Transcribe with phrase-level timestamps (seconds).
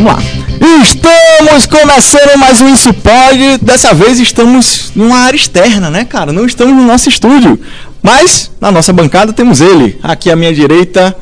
[0.00, 0.22] Vamos lá.
[0.80, 3.58] Estamos começando mais um Isso Pode.
[3.60, 6.32] Dessa vez estamos numa área externa, né, cara?
[6.32, 7.58] Não estamos no nosso estúdio.
[8.00, 9.98] Mas na nossa bancada temos ele.
[10.00, 11.16] Aqui à minha direita,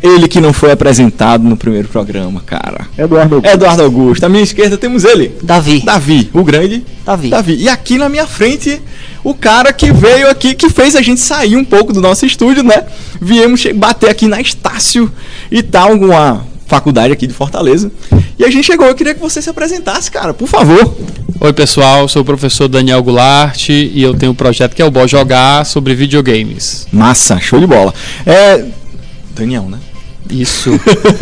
[0.00, 2.86] ele que não foi apresentado no primeiro programa, cara.
[2.96, 3.52] Eduardo Augusto.
[3.52, 4.24] Eduardo Augusto.
[4.24, 5.34] À minha esquerda temos ele.
[5.42, 5.80] Davi.
[5.80, 7.30] Davi, o grande Davi.
[7.30, 7.56] Davi.
[7.56, 8.80] E aqui na minha frente,
[9.24, 12.62] o cara que veio aqui, que fez a gente sair um pouco do nosso estúdio,
[12.62, 12.84] né?
[13.20, 15.10] Viemos bater aqui na Estácio
[15.50, 17.90] e tal, uma faculdade aqui de Fortaleza.
[18.38, 20.96] E a gente chegou, eu queria que você se apresentasse, cara, por favor.
[21.40, 24.90] Oi pessoal, sou o professor Daniel Goulart e eu tenho um projeto que é o
[24.90, 26.86] Bo Jogar sobre videogames.
[26.92, 27.92] Massa, show de bola.
[28.24, 28.64] É.
[29.34, 29.78] Daniel, né?
[30.30, 30.70] Isso.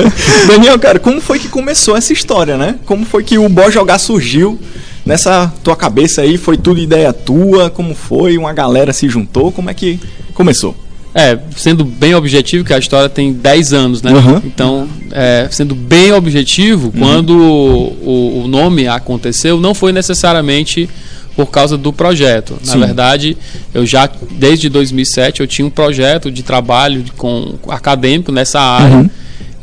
[0.46, 2.74] Daniel, cara, como foi que começou essa história, né?
[2.84, 4.58] Como foi que o Bó Jogar surgiu
[5.06, 6.36] nessa tua cabeça aí?
[6.36, 7.70] Foi tudo ideia tua?
[7.70, 8.36] Como foi?
[8.36, 9.50] Uma galera se juntou?
[9.50, 9.98] Como é que
[10.34, 10.76] começou?
[11.20, 14.12] É, sendo bem objetivo, que a história tem 10 anos, né?
[14.12, 14.40] Uhum.
[14.44, 20.88] Então, é, sendo bem objetivo, quando o, o nome aconteceu, não foi necessariamente
[21.34, 22.56] por causa do projeto.
[22.64, 22.78] Na Sim.
[22.78, 23.36] verdade,
[23.74, 28.98] eu já, desde 2007, eu tinha um projeto de trabalho com acadêmico nessa área.
[28.98, 29.10] Uhum.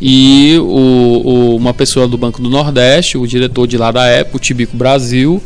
[0.02, 4.38] E o, o- uma pessoa do Banco do Nordeste, o diretor de lá da época,
[4.38, 5.42] o Tibico Brasil,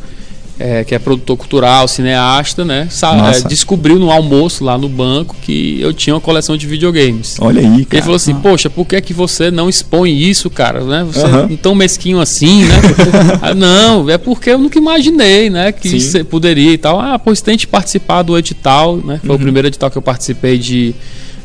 [0.60, 2.90] é, que é produtor cultural, cineasta, né?
[3.34, 7.38] é, descobriu no almoço lá no banco que eu tinha uma coleção de videogames.
[7.40, 7.96] Olha aí, cara.
[7.96, 10.84] Ele falou assim, poxa, por que, que você não expõe isso, cara?
[10.84, 11.06] Né?
[11.10, 11.22] Você
[11.54, 12.76] é tão mesquinho assim, né?
[13.42, 15.72] Ah, não, é porque eu nunca imaginei, né?
[15.72, 17.00] Que você poderia e tal.
[17.00, 19.20] Ah, pois tente participar do edital, né?
[19.22, 19.36] Foi Uhum.
[19.36, 20.94] o primeiro edital que eu participei de,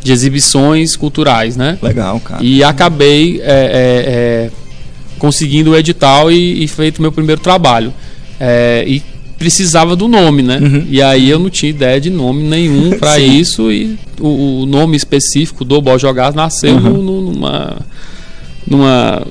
[0.02, 1.78] de exibições culturais, né?
[1.80, 2.42] Legal, cara.
[2.42, 4.50] E acabei é, é, é,
[5.18, 7.92] conseguindo o edital e, e feito meu primeiro trabalho.
[8.46, 9.02] É, e
[9.38, 10.58] precisava do nome, né?
[10.62, 10.86] Uhum.
[10.88, 14.96] E aí eu não tinha ideia de nome nenhum para isso e o, o nome
[14.96, 16.80] específico do Bó Jogar nasceu Uhum.
[16.80, 17.76] no- no- numa
[18.66, 19.26] numa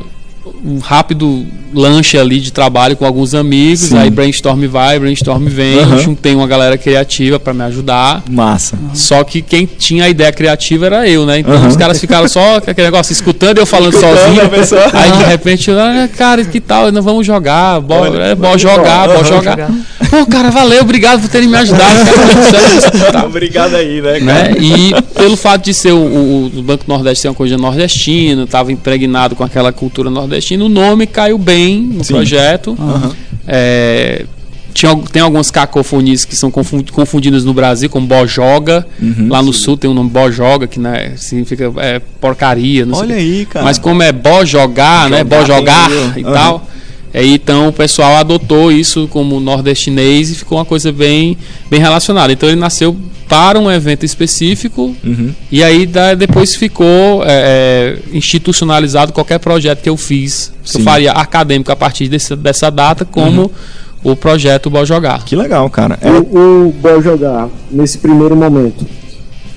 [0.65, 3.97] um rápido lanche ali de trabalho com alguns amigos, Sim.
[3.97, 5.99] aí brainstorm vai, brainstorm vem, Uhum.
[5.99, 8.23] juntei uma galera criativa para me ajudar.
[8.29, 8.77] Massa.
[8.93, 11.39] Só que quem tinha a ideia criativa era eu, né?
[11.39, 11.67] Então Aham.
[11.67, 14.89] os caras ficaram só com aquele negócio escutando eu falando Escutando sozinho.
[14.93, 16.91] Aí de repente, ah, cara, que tal?
[16.91, 19.07] Nós vamos jogar, bó, Olha, é, vamos jogar, jogar.
[19.07, 19.23] bó Aham.
[19.25, 19.71] jogar.
[20.11, 21.91] Pô, cara, valeu, obrigado por terem me ajudado.
[22.05, 23.25] Cara, Tá.
[23.25, 24.49] Obrigado aí, né, cara?
[24.49, 24.55] né?
[24.59, 28.71] E pelo fato de ser o, o- o Banco Nordeste ser uma coisa nordestina, estava
[28.71, 32.13] impregnado com aquela cultura nordestina, o nome caiu bem no Sim.
[32.13, 32.77] projeto.
[32.79, 33.11] Aham.
[33.47, 34.25] É,
[34.73, 38.85] tinha, tem algumas cacofonias que são confun- confundidas no Brasil, como Bojoga.
[39.01, 39.27] Uhum.
[39.29, 42.87] Lá no sul tem o nome Bojoga, que né, significa é, porcaria.
[42.91, 43.63] Olha aí, cara.
[43.65, 45.19] Mas como é Bojogar, né?
[45.19, 46.33] Jogar, Bojogar e Aham.
[46.33, 46.67] tal.
[47.13, 51.37] É, então o pessoal adotou isso como nordestinês e ficou uma coisa bem,
[51.69, 52.33] bem relacionada.
[52.33, 52.95] Então ele nasceu
[53.29, 55.31] para um evento específico Uhum.
[55.51, 60.79] e aí da- depois ficou é, é, institucionalizado qualquer projeto que eu fiz, que Sim.
[60.79, 63.51] eu faria acadêmico a partir desse- dessa data, como
[64.03, 65.23] o projeto Bom Jogar.
[65.23, 65.97] Que legal, cara.
[66.01, 68.85] É, O, o Bel Jogar, nesse primeiro momento,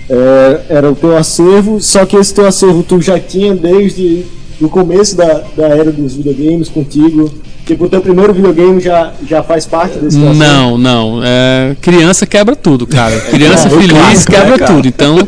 [0.09, 4.25] é, era o teu acervo, só que esse teu acervo tu já tinha desde
[4.61, 7.33] o começo da, da era dos videogames contigo.
[7.67, 10.35] Tipo, o teu primeiro videogame já, já faz parte desse acervo?
[10.35, 11.21] Não, não.
[11.25, 13.19] é, criança quebra tudo, cara.
[13.23, 14.73] Criança É feliz quebra cara?
[14.73, 14.87] tudo.
[14.87, 15.19] Então,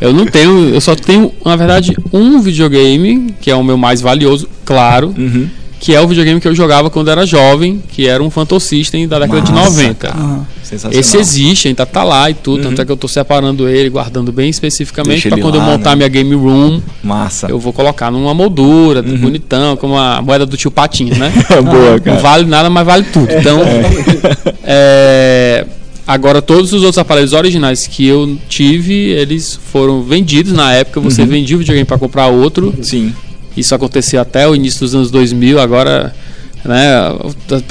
[0.00, 0.72] eu não tenho.
[0.72, 5.12] Eu só tenho, na verdade, um videogame, que é o meu mais valioso, claro.
[5.18, 5.48] Uhum.
[5.80, 9.08] Que é o videogame que eu jogava quando era jovem, que era um Phantom System
[9.08, 9.94] da década de Massa, 90.
[9.94, 10.40] cara.
[10.62, 11.00] Sensacional.
[11.00, 12.68] Esse existe, ainda tá lá e tudo, Uhum.
[12.68, 15.90] tanto é que eu tô separando ele, guardando bem especificamente para quando eu lá, montar
[15.90, 15.96] né?
[15.96, 17.46] minha game room, Massa.
[17.48, 19.16] eu vou colocar numa moldura, Uhum.
[19.16, 21.32] bonitão, como a moeda do tio Patinho, né?
[21.64, 22.18] Boa, Não cara.
[22.20, 23.32] vale nada, mas vale tudo.
[23.32, 23.60] Então,
[24.62, 25.66] é,
[26.06, 31.00] agora todos os outros aparelhos originais que eu tive, eles foram vendidos na época.
[31.00, 31.28] Você Uhum.
[31.28, 32.74] vendia o videogame para comprar outro.
[32.82, 33.14] Sim.
[33.56, 35.60] Isso acontecia até o início dos anos 2000.
[35.60, 36.14] Agora,
[36.64, 36.86] né,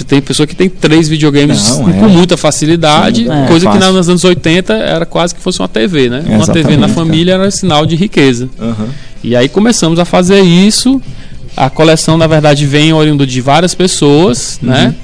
[0.07, 2.07] tem pessoa que tem três videogames Não, com é.
[2.07, 3.93] muita facilidade, Sim, é coisa que fácil.
[3.93, 6.23] nos anos 80 era quase que fosse uma TV, né?
[6.27, 8.49] Uma TV na família era sinal de riqueza.
[8.59, 8.87] Aham.
[9.23, 11.01] E aí começamos a fazer isso.
[11.57, 14.69] A coleção, na verdade, vem oriundo de várias pessoas, Uhum.
[14.69, 14.95] né?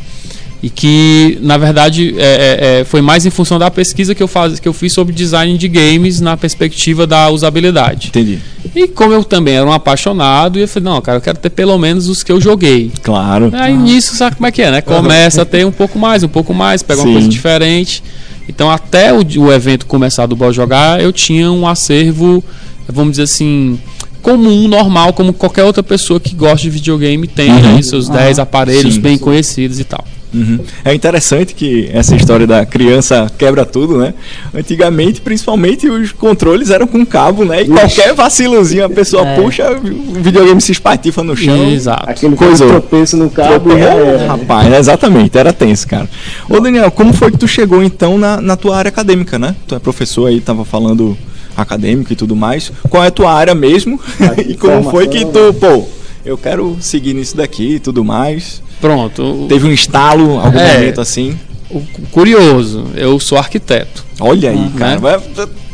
[0.63, 4.28] E que, na verdade, é, é, é, foi mais em função da pesquisa que eu,
[4.28, 8.07] faz, que eu fiz sobre design de games na perspectiva da usabilidade.
[8.07, 8.40] Entendi.
[8.75, 11.78] E como eu também era um apaixonado, eu falei, não, cara, eu quero ter pelo
[11.78, 12.92] menos os que eu joguei.
[13.04, 13.52] Claro.
[13.54, 14.81] Aí nisso, sabe como é que é, né?
[14.81, 17.10] Começa a ter um pouco mais, um pouco mais, pega Sim.
[17.10, 18.01] uma coisa diferente.
[18.50, 22.44] Então, até o, o evento começar do Ball Jogar, eu tinha um acervo,
[22.88, 23.80] vamos dizer assim,
[24.22, 27.75] comum, normal, como qualquer outra pessoa que gosta de videogame tem, Uhum.
[27.75, 27.81] né?
[27.84, 29.24] Seus 10 aparelhos Sim, bem sim.
[29.24, 30.04] conhecidos e tal.
[30.36, 30.60] Uhum.
[30.84, 34.14] É interessante que essa história da criança quebra tudo, né?
[34.54, 37.62] Antigamente, principalmente, os controles eram com cabo, né?
[37.64, 39.36] E qualquer vacilozinho a pessoa É.
[39.42, 41.70] puxa, o videogame se espatifa no chão.
[41.72, 42.10] Exato.
[42.10, 42.68] Aquele Coisou.
[42.68, 44.28] tropeço no cabo Trope- já É, era.
[44.28, 46.10] Rapaz, exatamente, era tenso, cara.
[46.50, 49.56] Ô Daniel, como foi que tu chegou então na, na tua área acadêmica, né?
[49.68, 51.18] Tu é professor aí, tava falando
[51.56, 52.72] acadêmico e tudo mais.
[52.90, 54.00] Qual é a tua área mesmo?
[54.48, 55.86] e como foi que tu, pô,
[56.26, 58.62] eu quero seguir nisso daqui e tudo mais.
[58.86, 59.46] Pronto.
[59.50, 60.74] Teve um estalo, algum É.
[60.78, 61.38] momento assim?
[61.72, 64.06] o- curioso, eu sou arquiteto.
[64.20, 64.70] Olha aí, Uhum.
[64.72, 65.20] cara, vai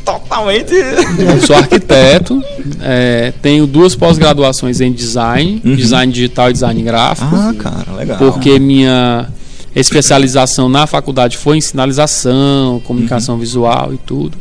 [0.05, 0.73] totalmente.
[0.73, 2.41] Eu sou arquiteto,
[2.81, 5.75] é, tenho duas pós-graduações em design, Uhum.
[5.75, 8.17] design digital e design gráfico, Ah, cara, legal.
[8.17, 9.27] porque minha
[9.75, 13.41] especialização na faculdade foi em sinalização, comunicação Uhum.
[13.41, 14.37] visual e tudo.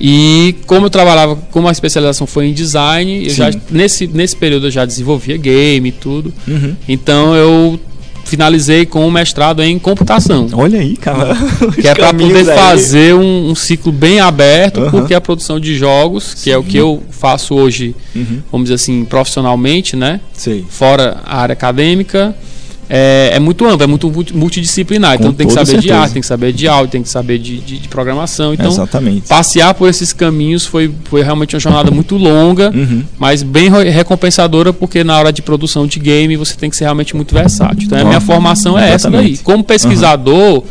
[0.00, 3.60] E como eu trabalhava, como a especialização foi em design, eu já, Sim.
[3.70, 6.32] nesse, nesse período eu já desenvolvia game e tudo.
[6.46, 6.74] Uhum.
[6.88, 7.78] Então eu
[8.24, 10.48] finalizei com o mestrado em computação.
[10.54, 11.36] Olha aí, cara.
[11.80, 12.56] Que é para poder aí.
[12.56, 14.90] fazer um, um ciclo bem aberto, Aham.
[14.90, 18.40] porque a produção de jogos, que é o que eu faço hoje, Uhum.
[18.50, 20.20] vamos dizer assim, profissionalmente, né?
[20.32, 20.64] Sei.
[20.68, 22.34] Fora a área acadêmica,
[22.88, 25.16] é, é muito amplo, é muito multi- multidisciplinar.
[25.18, 25.96] Com Então tem que saber de certeza.
[25.98, 28.52] arte, tem que saber de áudio, tem que saber de, de- de programação.
[28.54, 29.26] Então, Exatamente.
[29.28, 33.02] passear por esses caminhos foi, foi realmente uma jornada muito longa, Uhum.
[33.18, 36.84] mas bem re- recompensadora, porque na hora de produção de game você tem que ser
[36.84, 37.84] realmente muito versátil.
[37.86, 39.18] Então a minha formação é essa daí.
[39.20, 39.42] exatamente.
[39.42, 40.62] Como pesquisador,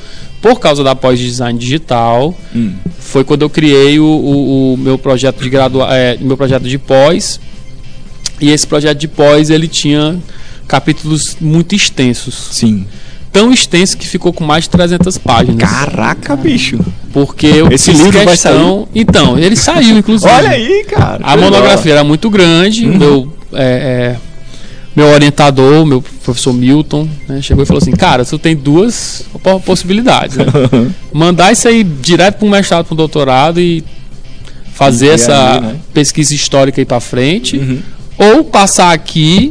[0.42, 2.74] por causa da pós-design digital, Hum.
[3.00, 6.78] foi quando eu criei o, o- o meu projeto de gradua é, meu projeto de
[6.78, 7.40] pós.
[8.42, 10.18] E esse projeto de pós ele tinha
[10.68, 12.86] capítulos muito extensos, Sim.
[13.32, 15.58] tão extenso que ficou com mais de 300 páginas.
[15.70, 16.80] Caraca, bicho.
[17.12, 18.88] Porque eu Esse fiz livro vai questão.
[18.96, 20.32] Então, ele saiu inclusive.
[20.32, 21.20] Olha aí, cara.
[21.24, 22.88] A monografia era muito grande.
[22.88, 22.98] Uhum.
[22.98, 24.18] Meu, é, é,
[24.96, 29.60] meu orientador, meu professor Milton, né, chegou e falou assim: Cara, tu tem duas po-
[29.60, 30.38] possibilidades.
[30.38, 30.46] né?
[31.14, 33.84] Mandar isso aí direto para um mestrado, para um doutorado e
[34.74, 35.76] fazer E essa ali, né?
[35.94, 37.80] pesquisa histórica aí para frente, Uhum.
[38.18, 39.50] ou passar aqui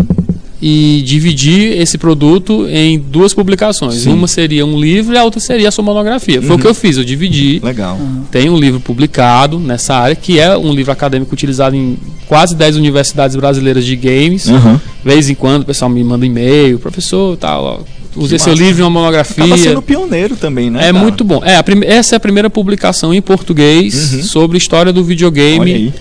[0.65, 3.95] e dividir esse produto em duas publicações.
[3.95, 4.11] Sim.
[4.11, 4.15] Uhum.
[4.19, 6.41] Uma seria um livro e a outra seria a sua monografia.
[6.41, 7.61] Foi o que eu fiz, eu dividi.
[7.61, 7.99] Legal.
[8.31, 11.99] Tem um livro publicado nessa área, que é um livro acadêmico utilizado em
[12.29, 14.47] quase 10 universidades brasileiras de games.
[14.47, 14.79] Uhum.
[15.05, 17.79] Vez em quando o pessoal me manda e-mail, professor, tal, ó,
[18.15, 19.43] usei seu livro em uma monografia.
[19.43, 20.79] Acaba sendo pioneiro também, né?
[20.79, 20.99] É cara?
[20.99, 21.43] muito bom.
[21.45, 21.61] É,
[21.93, 24.23] essa é a primeira publicação em português Uhum.
[24.23, 25.93] sobre história do videogame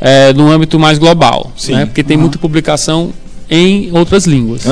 [0.00, 1.52] é, no âmbito mais global.
[1.56, 1.74] Sim.
[1.74, 1.86] Né?
[1.86, 3.12] Porque tem muita publicação
[3.50, 4.62] em outras línguas.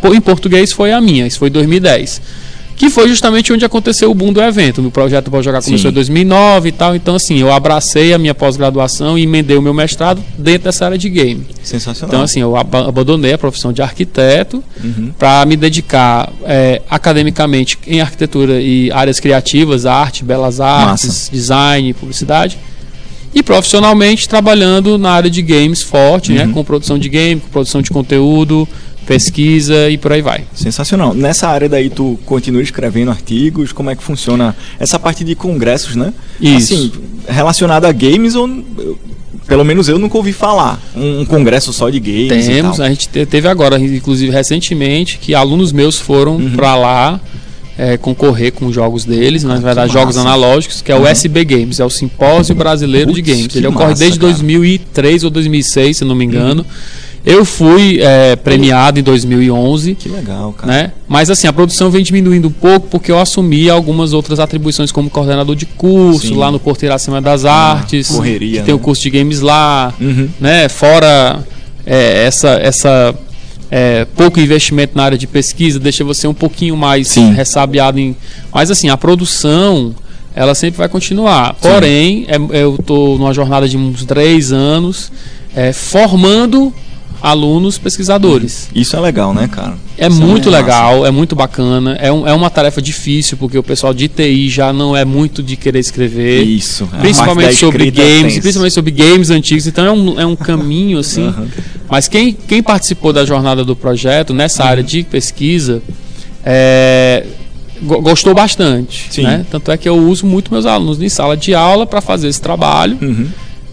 [0.00, 2.20] Pô, Em português foi a minha, isso foi em 2010.
[2.74, 4.84] Que foi justamente onde aconteceu o boom do evento.
[4.84, 5.92] O projeto Pode Jogar começou Sim.
[5.92, 6.96] em 2009 e tal.
[6.96, 10.98] Então, assim, eu abracei a minha pós-graduação e emendei o meu mestrado dentro dessa área
[10.98, 11.46] de game.
[11.62, 12.08] Sensacional.
[12.12, 15.12] Então, assim, eu aba- abandonei a profissão de arquiteto Uhum.
[15.16, 21.30] para me dedicar é, academicamente em arquitetura e áreas criativas, arte, belas artes, Massa.
[21.30, 22.58] design, publicidade.
[23.34, 26.44] E profissionalmente trabalhando na área de games forte, né?
[26.44, 26.52] Uhum.
[26.52, 28.68] Com produção de game, com produção de conteúdo,
[29.06, 30.44] pesquisa e por aí vai.
[30.54, 31.14] Sensacional.
[31.14, 35.96] Nessa área daí tu continua escrevendo artigos, como é que funciona essa parte de congressos,
[35.96, 36.12] né?
[36.40, 36.74] Isso.
[36.74, 36.92] Assim,
[37.26, 38.48] relacionado a games, ou
[39.46, 40.80] pelo menos eu nunca ouvi falar.
[40.94, 45.72] Um, congresso só de games Temos, a gente te- teve agora, inclusive recentemente, que alunos
[45.72, 46.50] meus foram Uhum.
[46.52, 47.20] pra lá
[47.78, 50.28] é, concorrer com os jogos deles, na Ah, que verdade jogos massa.
[50.28, 51.06] analógicos, que é o Uhum.
[51.06, 53.54] SB Games, é o Simpósio Brasileiro de Games.
[53.56, 54.28] Ele ocorre massa, desde cara.
[54.32, 54.38] Uhum.
[54.38, 56.64] 2003 ou 2006, se não me engano.
[57.24, 59.94] Eu fui é, premiado em 2011.
[59.94, 60.72] Que legal, cara.
[60.72, 60.92] Né?
[61.08, 65.08] Mas assim, a produção vem diminuindo um pouco porque eu assumi algumas outras atribuições como
[65.08, 66.34] coordenador de curso Sim.
[66.34, 68.82] lá no Porteiro Acima das Artes, correria, que tem o né?
[68.82, 70.28] curso de games lá, Uhum.
[70.40, 70.68] né?
[70.68, 71.46] Fora
[71.86, 73.14] é, essa essa
[73.74, 77.32] é, pouco investimento na área de pesquisa deixa você um pouquinho mais Sim.
[77.32, 78.14] ressabiado em,
[78.52, 79.94] mas assim a produção
[80.34, 81.54] ela sempre vai continuar.
[81.54, 85.10] Porém, é- eu estou numa jornada de uns três anos
[85.56, 86.72] é, formando
[87.22, 88.68] alunos pesquisadores.
[88.74, 89.74] Isso é legal, né, cara?
[89.96, 90.62] É Isso muito massa.
[90.62, 91.96] legal, é muito bacana.
[92.00, 95.42] É, um- é uma tarefa difícil, porque o pessoal de TI já não é muito
[95.42, 96.42] de querer escrever.
[96.42, 96.86] Isso.
[96.86, 99.66] parte Principalmente sobre é games, principalmente sobre games antigos.
[99.68, 101.28] Então é um, é um caminho assim.
[101.28, 101.46] Aham.
[101.88, 104.36] Mas quem, quem participou da jornada do projeto Uhum.
[104.36, 105.80] nessa área de pesquisa
[106.44, 107.24] é,
[107.82, 109.06] go- gostou bastante.
[109.10, 109.22] Sim.
[109.22, 109.46] né?
[109.50, 112.40] Tanto é que eu uso muito meus alunos em sala de aula para fazer esse
[112.40, 112.98] trabalho.
[113.00, 113.28] Uhum.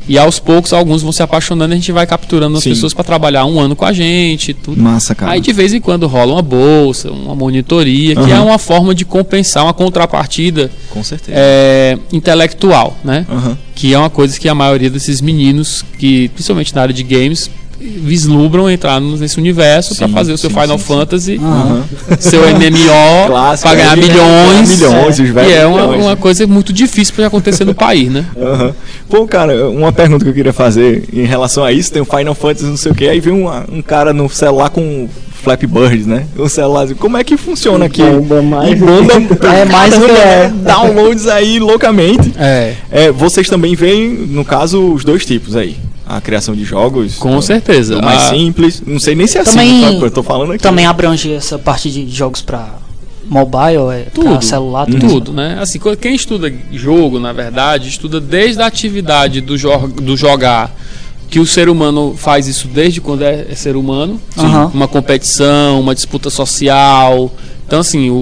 [0.09, 2.71] E aos poucos, alguns vão se apaixonando e a gente vai capturando as Sim.
[2.71, 4.81] pessoas para trabalhar um ano com a gente, tudo.
[4.81, 5.33] Massa, cara.
[5.33, 8.35] Aí de vez em quando rola uma bolsa, uma monitoria, que Aham.
[8.35, 11.37] é uma forma de compensar uma contrapartida Com certeza.
[11.39, 13.23] é, intelectual, né?
[13.29, 13.55] Aham.
[13.75, 17.49] Que é uma coisa que a maioria desses meninos, que principalmente na área de games,
[17.79, 20.93] vislumbram entrar nesse universo para Sim, fazer o seu sim, Final sim, sim.
[20.93, 21.83] Fantasy, Aham.
[22.19, 24.03] seu MMO, para ganhar né?
[24.07, 24.69] milhões.
[24.69, 26.05] Milhões, velhos e é uma, milhões.
[26.05, 28.25] uma coisa muito difícil para acontecer no país, né?
[28.39, 28.73] Aham.
[29.09, 32.35] Pô, cara, uma pergunta que eu queria fazer em relação a isso, tem o Final
[32.35, 35.07] Fantasy, não sei o que, aí vem uma- um cara no celular com
[35.41, 36.25] Flappy Bird, né?
[36.37, 38.01] O celular, como é que funciona aqui?
[38.03, 38.75] Bomba mais- E
[39.47, 40.51] É, mais que é.
[40.53, 42.33] Downloads aí loucamente.
[42.37, 45.77] É, É, vocês também veem, no caso, os dois tipos aí.
[46.09, 47.17] A criação de jogos.
[47.17, 47.95] com do- certeza.
[47.95, 48.81] do mais A- simples.
[48.85, 50.05] Não sei nem se é assim, Também- tá?
[50.05, 50.63] eu tô falando aqui.
[50.63, 52.67] Também abrange essa parte de jogos pra
[53.29, 54.41] mobile, é, pra Tudo.
[54.43, 54.99] celular, Uhum.
[54.99, 55.07] tudo.
[55.07, 55.57] Tudo, né?
[55.61, 59.69] Assim, quem estuda jogo, na verdade, estuda desde a atividade do, jo
[60.01, 60.75] do jogar,
[61.29, 64.19] que o ser humano faz isso desde quando é, é ser humano.
[64.35, 64.71] Aham.
[64.73, 67.31] Uma competição, uma disputa social.
[67.69, 68.15] Então, assim, o,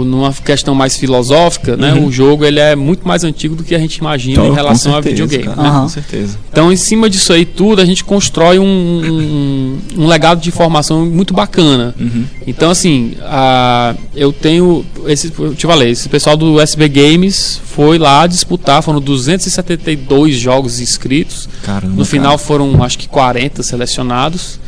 [0.00, 1.94] o- numa questão mais filosófica, né?
[1.94, 4.46] O jogo ele é muito mais antigo do que a gente imagina Uhum.
[4.46, 5.54] Então, em relação com a certeza, videogame.
[5.54, 5.80] cara, né?
[5.80, 6.36] Com certeza.
[6.50, 11.06] Então, em cima disso aí tudo, a gente constrói um, um, um legado de informação
[11.06, 11.94] muito bacana.
[12.00, 12.24] Uhum.
[12.48, 14.84] Então, assim, a, eu tenho.
[15.06, 20.80] Esse, eu te falei, esse pessoal do SB Games foi lá disputar, foram 272 jogos
[20.80, 21.48] inscritos.
[21.62, 21.94] Caramba.
[21.94, 24.58] No final foram, acho que 40 selecionados.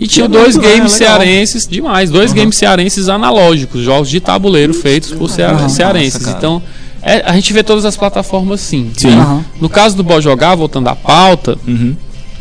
[0.00, 0.62] E tinha é dois né?
[0.62, 1.18] games Legal.
[1.18, 6.24] cearenses, demais, dois games cearenses analógicos, jogos de tabuleiro feitos por cea- Nossa, cearenses.
[6.24, 6.36] cara.
[6.38, 6.62] Então,
[7.02, 8.90] é, a gente vê todas as plataformas sim.
[8.96, 9.12] Sim.
[9.18, 9.44] Aham.
[9.60, 11.94] No caso do Bo Jogar, voltando à pauta, Uhum.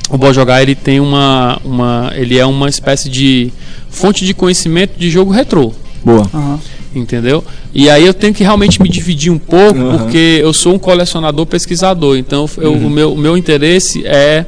[0.09, 2.11] o Bo Jogar ele tem uma, uma.
[2.15, 3.51] Ele é uma espécie de
[3.89, 5.73] fonte de conhecimento de jogo retrô.
[6.03, 6.25] Boa.
[6.33, 6.59] Aham.
[6.95, 7.43] Entendeu?
[7.73, 11.45] E aí eu tenho que realmente me dividir um pouco, porque eu sou um colecionador
[11.45, 12.17] pesquisador.
[12.17, 12.87] Então eu- Uhum.
[12.87, 14.45] o, meu, o meu interesse é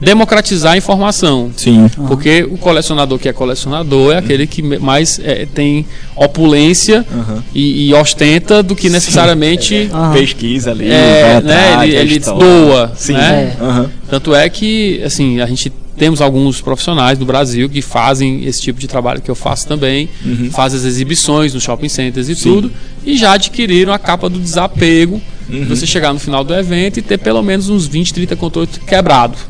[0.00, 1.50] democratizar a informação.
[1.56, 1.88] Sim.
[2.08, 5.86] Porque o colecionador que é colecionador é aquele que mais é, tem
[6.16, 7.42] opulência Aham.
[7.54, 10.12] e, e ostenta do que necessariamente Aham.
[10.12, 10.90] Pesquisa ali.
[10.90, 12.92] é, né, ele, ele doa.
[12.96, 13.12] Sim.
[13.14, 13.56] né?
[13.60, 13.64] É.
[13.64, 13.90] Aham.
[14.08, 18.80] Tanto é que, assim, a gente temos alguns profissionais do Brasil que fazem esse tipo
[18.80, 20.50] de trabalho que eu faço também, Uhum.
[20.50, 22.70] fazem as exibições nos shopping centers e tudo,
[23.04, 25.66] e já adquiriram a capa do desapego, Uhum.
[25.66, 29.40] você chegar no final do evento e ter pelo menos uns 20, 30 controles quebrados.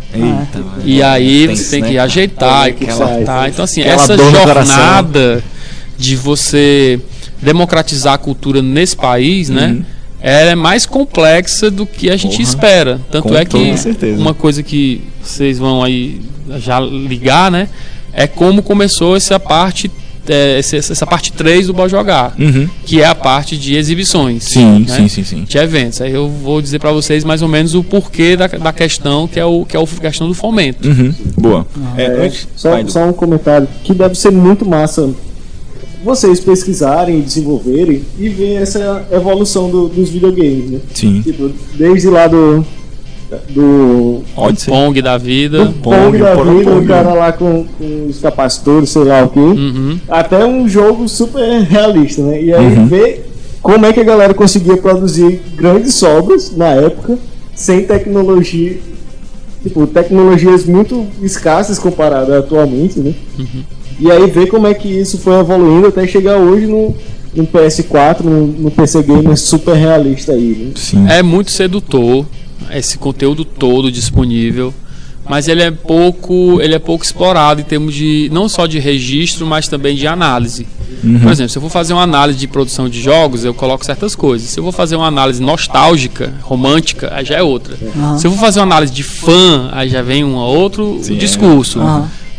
[0.84, 3.48] E aí Tenso, você tem né, que ajeitar e consertar.
[3.48, 5.42] Então, assim, aquela essa jornada
[5.96, 7.00] de você
[7.40, 9.68] democratizar a cultura nesse país, né?
[9.68, 9.84] Uhum.
[10.20, 12.42] Ela é mais complexa do que a gente Porra.
[12.42, 13.00] espera.
[13.10, 14.18] Tanto Com é que certeza.
[14.18, 16.22] uma coisa que vocês vão aí
[16.56, 17.68] já ligar, né?
[18.12, 19.90] É como começou essa parte,
[20.28, 22.68] é, essa, essa parte 3 do Bom Jogar, Uhum.
[22.84, 24.44] que é a parte de exibições.
[24.44, 24.96] Sim, né?
[24.96, 25.44] sim, sim, sim.
[25.44, 26.00] de eventos.
[26.00, 29.38] Aí eu vou dizer para vocês mais ou menos o porquê da, da questão, que
[29.40, 30.86] é o que é a questão do fomento.
[30.88, 31.12] Uhum.
[31.38, 31.66] Boa.
[31.96, 35.10] É, É, só, só um comentário que deve ser muito massa
[36.04, 40.78] vocês pesquisarem, desenvolverem e ver essa evolução do- dos videogames, né?
[40.92, 41.22] Sim.
[41.22, 42.64] Tipo, desde lá do
[43.50, 44.72] do Odyssey.
[44.72, 45.64] Pong da vida.
[45.64, 46.84] do Pong da Pong, vida, Pong.
[46.84, 49.38] o cara lá com, com os capacitores, sei lá o quê.
[49.40, 49.98] Uhum.
[50.08, 52.42] Até um jogo super realista, né?
[52.42, 52.86] E aí Uhum.
[52.86, 53.26] ver
[53.62, 57.18] como é que a galera conseguia produzir grandes obras na época
[57.54, 58.76] sem tecnologia,
[59.62, 63.14] tipo, tecnologias muito escassas comparadas atualmente, né?
[63.98, 66.94] E aí ver como é que isso foi evoluindo até chegar hoje no,
[67.34, 70.70] no PS4, no, no PC Gamer super realista aí, né?
[70.74, 71.06] Sim.
[71.08, 72.26] É muito sedutor
[72.72, 74.72] esse conteúdo todo disponível,
[75.28, 79.46] mas ele é pouco, ele é pouco explorado em termos de não só de registro,
[79.46, 80.66] mas também de análise.
[81.02, 81.20] Uhum.
[81.20, 84.14] Por exemplo, se eu for fazer uma análise de produção de jogos, eu coloco certas
[84.14, 84.48] coisas.
[84.48, 87.76] Se eu vou fazer uma análise nostálgica, romântica, aí já é outra.
[87.96, 88.18] Aham.
[88.18, 91.18] Se eu for fazer uma análise de fã, aí já vem um outro Sim, é.
[91.18, 91.80] discurso.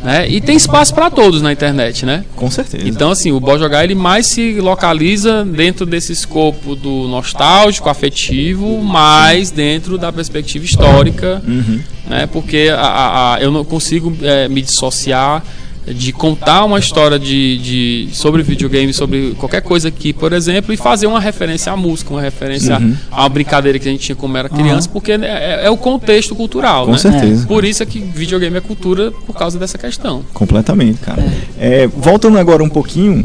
[0.06, 0.30] Né?
[0.30, 2.24] E tem espaço para todos na internet, né?
[2.36, 2.88] Com certeza.
[2.88, 8.84] Então, assim, o Bom Jogar ele mais se localiza dentro desse escopo do nostálgico, afetivo,
[8.84, 11.80] mais dentro da perspectiva histórica, Uhum.
[12.08, 12.28] né?
[12.32, 15.44] Porque a, a- a- eu não consigo eh, me dissociar
[15.88, 20.78] de contar uma história de, de- sobre videogame, sobre qualquer coisa aqui, por exemplo, e
[20.78, 22.96] fazer uma referência à música, uma referência Uhum.
[23.12, 25.78] a uma brincadeira que a gente tinha como era criança, porque é, é- é o
[25.78, 26.98] contexto cultural, Com né?
[26.98, 27.46] certeza.
[27.46, 30.24] Por isso é que videogame é cultura por causa dessa questão.
[30.34, 31.24] Completamente, cara.
[31.60, 33.24] É, voltando agora um pouquinho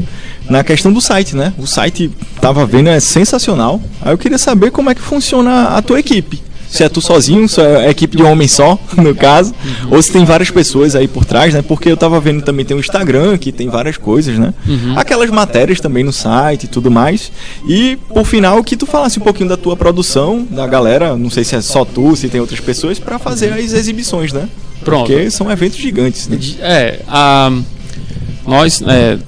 [0.49, 1.52] na questão do site, né?
[1.59, 3.81] O site, tava vendo, é sensacional.
[4.02, 6.43] Aí eu queria saber como é que funciona a tua equipe.
[6.71, 9.53] Se é tu sozinho, se é equipe de um homem só, no caso,
[9.91, 11.62] ou se tem várias pessoas aí por trás, né?
[11.62, 14.55] Porque eu tava vendo também tem o Instagram, que tem várias coisas, né?
[14.97, 17.33] Aquelas matérias também no site e tudo mais.
[17.67, 21.43] E por final, que tu falasse um pouquinho da tua produção, da galera, não sei
[21.43, 24.49] se é só tu, se tem outras pessoas, para fazer as exibições, né?
[24.85, 25.07] Pronto.
[25.09, 26.39] Porque são eventos gigantes, né?
[26.61, 27.53] É, a,
[28.47, 29.19] nós, é,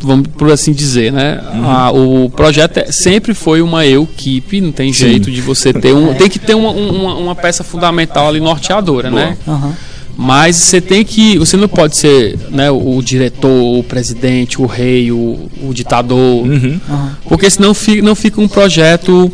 [0.00, 1.40] vamos por assim dizer, né?
[1.64, 6.14] a- o projeto é- sempre foi uma equipe, não tem jeito de você ter um.
[6.18, 9.36] Tem que ter uma, uma, uma peça fundamental ali norteadora, né?
[9.46, 9.74] Aham.
[10.20, 11.38] Mas você tem que.
[11.38, 16.44] Você não pode ser né, o, diretor, o presidente, o rei, o, o ditador.
[16.44, 16.80] Uhum.
[17.28, 19.30] Porque senão fi- não fica um projeto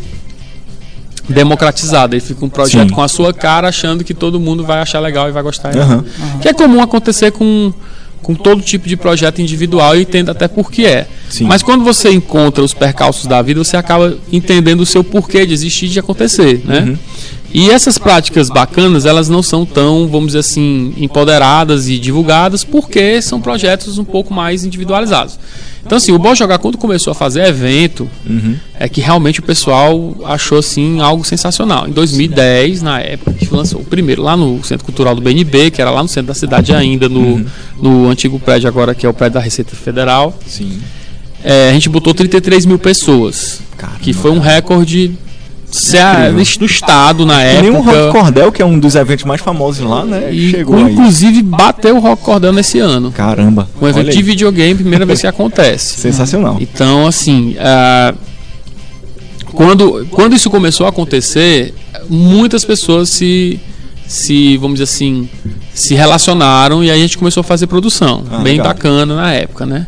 [1.29, 2.15] democratizado.
[2.15, 2.95] Ele fica um projeto Sim.
[2.95, 5.75] com a sua cara, achando que todo mundo vai achar legal e vai gostar.
[5.77, 6.05] Aham.
[6.41, 7.73] Que é comum acontecer com,
[8.25, 11.07] com todo tipo de projeto individual e eu entendo até por que é.
[11.29, 11.45] Sim.
[11.45, 15.53] Mas quando você encontra os percalços da vida, você acaba entendendo o seu porquê de
[15.53, 16.81] existir e de acontecer, né?
[16.81, 16.99] Uhum.
[17.55, 23.23] E essas práticas bacanas, elas não são tão, vamos dizer assim, empoderadas e divulgadas porque
[23.23, 25.39] são projetos um pouco mais individualizados.
[25.87, 28.57] Então, assim, o Bom Jogar, quando começou a fazer evento, Uhum.
[28.81, 31.87] é que realmente o pessoal achou, assim, algo sensacional.
[31.87, 35.71] Em 2010, na época, a gente lançou o primeiro lá no Centro Cultural do BNB,
[35.71, 37.45] que era lá no centro da cidade ainda, no,
[37.81, 40.37] no antigo prédio agora, que é o prédio da Receita Federal.
[40.47, 40.81] Sim.
[41.45, 45.13] É, a gente botou 33 mil pessoas, Caramba, que foi um recorde
[45.75, 48.19] se a- do estado na E nem o Rock época.
[48.21, 50.33] Cordel, que é um dos eventos mais famosos lá, né?
[50.33, 50.93] E chegou aí.
[50.93, 53.11] inclusive bateu o Rock Cordel nesse ano.
[53.11, 53.69] Caramba.
[53.81, 54.23] Um evento de aí.
[54.23, 55.99] videogame, primeira vez que acontece.
[56.01, 56.57] Sensacional.
[56.61, 58.15] Então, assim, ah,
[59.53, 61.75] quando, quando isso começou a acontecer,
[62.09, 63.59] muitas pessoas se,
[64.07, 65.29] se, vamos dizer assim,
[65.73, 68.25] se relacionaram e aí a gente começou a fazer produção.
[68.31, 68.67] Ah, bem legal.
[68.69, 69.87] bacana na época, né?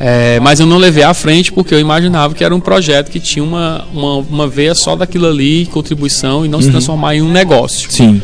[0.00, 3.20] É, mas eu não levei à frente porque eu imaginava que era um projeto que
[3.20, 6.72] tinha uma, uma, uma veia só daquilo ali, contribuição, e não se Uhum.
[6.72, 7.90] transformar em um negócio.
[7.90, 8.20] Sim.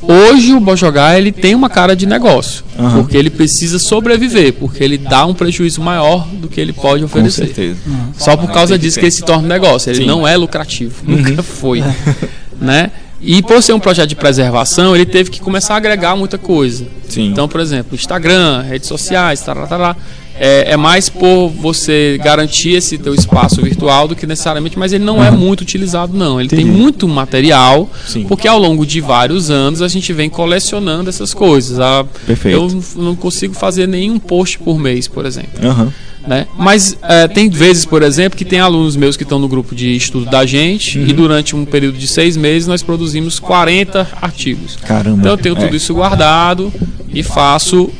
[0.00, 3.02] Hoje o Bojogar ele tem uma cara de negócio, Aham.
[3.02, 7.06] porque ele precisa sobreviver, porque ele dá um prejuízo maior do que ele pode Com
[7.06, 7.46] oferecer.
[7.46, 7.78] certeza.
[8.16, 9.90] Só por causa disso que ele se torna um negócio.
[9.90, 10.06] Ele Sim.
[10.06, 11.82] não é lucrativo, nunca foi,
[12.60, 12.92] né?
[13.20, 16.86] E por ser um projeto de preservação, ele teve que começar a agregar muita coisa.
[17.08, 17.26] Sim.
[17.30, 19.96] Então, por exemplo, Instagram, redes sociais, tará, tará,
[20.38, 25.04] é, é mais por você garantir esse teu espaço virtual do que necessariamente, mas ele
[25.04, 26.38] não é muito utilizado não.
[26.40, 26.78] Ele tem Entendi.
[26.78, 28.24] muito material, Sim.
[28.24, 31.78] porque ao longo de vários anos a gente vem colecionando essas coisas.
[31.80, 32.56] A- Perfeito.
[32.56, 35.92] Eu não- consigo fazer nenhum post por mês, por exemplo Aham.
[36.26, 36.46] né?
[36.56, 39.96] Mas é, tem vezes, por exemplo, que tem alunos meus que estão no grupo de
[39.96, 41.06] estudo da gente Uhum.
[41.06, 44.76] e durante um período de seis meses nós produzimos 40 artigos.
[44.76, 45.18] Caramba.
[45.18, 45.76] Então eu tenho tudo É.
[45.76, 46.72] isso guardado
[47.12, 47.90] e faço,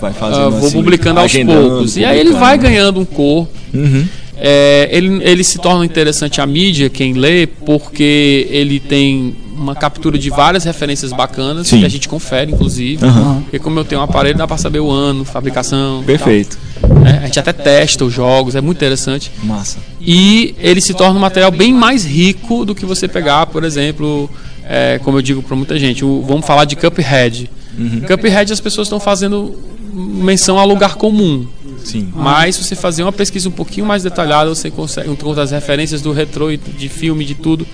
[0.00, 1.96] Vai fazendo vou assim, publicando aos poucos.
[1.96, 3.52] E aí ele vai ganhando um corpo.
[3.72, 4.06] Uhum.
[4.36, 10.18] É, ele, ele se torna interessante a mídia, quem lê, porque ele tem uma captura
[10.18, 11.78] de várias referências bacanas, Sim.
[11.78, 13.04] que a gente confere, inclusive.
[13.06, 13.42] Aham.
[13.42, 16.02] Porque como eu tenho um aparelho, dá pra saber o ano, fabricação.
[16.04, 16.58] Perfeito.
[17.00, 17.20] né?
[17.22, 19.30] A gente até testa os jogos, é muito interessante.
[19.44, 19.78] Massa.
[20.00, 24.28] E ele se torna um material bem mais rico do que você pegar, por exemplo,
[24.68, 27.48] é, como eu digo para muita gente, o- vamos falar de Cuphead.
[27.78, 28.00] Uhum.
[28.00, 29.54] Cuphead as pessoas estão fazendo
[29.94, 31.46] menção a lugar comum.
[31.84, 32.10] Sim.
[32.14, 36.00] Mas se você fazer uma pesquisa um pouquinho mais detalhada, você consegue encontrar as referências
[36.00, 37.66] do retrô, e de filme, de tudo,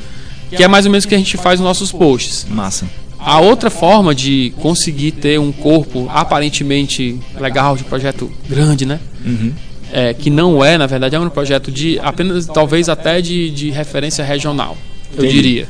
[0.50, 2.46] que é mais ou menos o que a gente faz nos nossos posts.
[2.50, 2.87] Massa.
[3.18, 8.98] A outra forma de conseguir ter um corpo aparentemente legal de projeto grande, né?
[9.24, 9.52] Uhum.
[9.92, 13.70] É, que não é, na verdade, é um projeto de apenas, talvez até de, de
[13.70, 14.76] referência regional,
[15.16, 15.35] eu Entendi.
[15.35, 15.68] diria.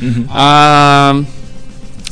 [0.00, 0.24] Uhum.
[0.30, 1.20] Ah,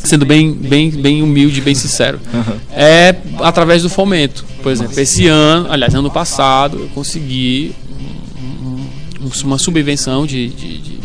[0.07, 2.57] sendo bem, bem, bem humilde, bem sincero, Aham.
[2.73, 4.45] é através do fomento.
[4.62, 10.79] Por exemplo, esse ano, aliás, ano passado, eu consegui um- um- uma subvenção de, de,
[10.79, 10.96] de,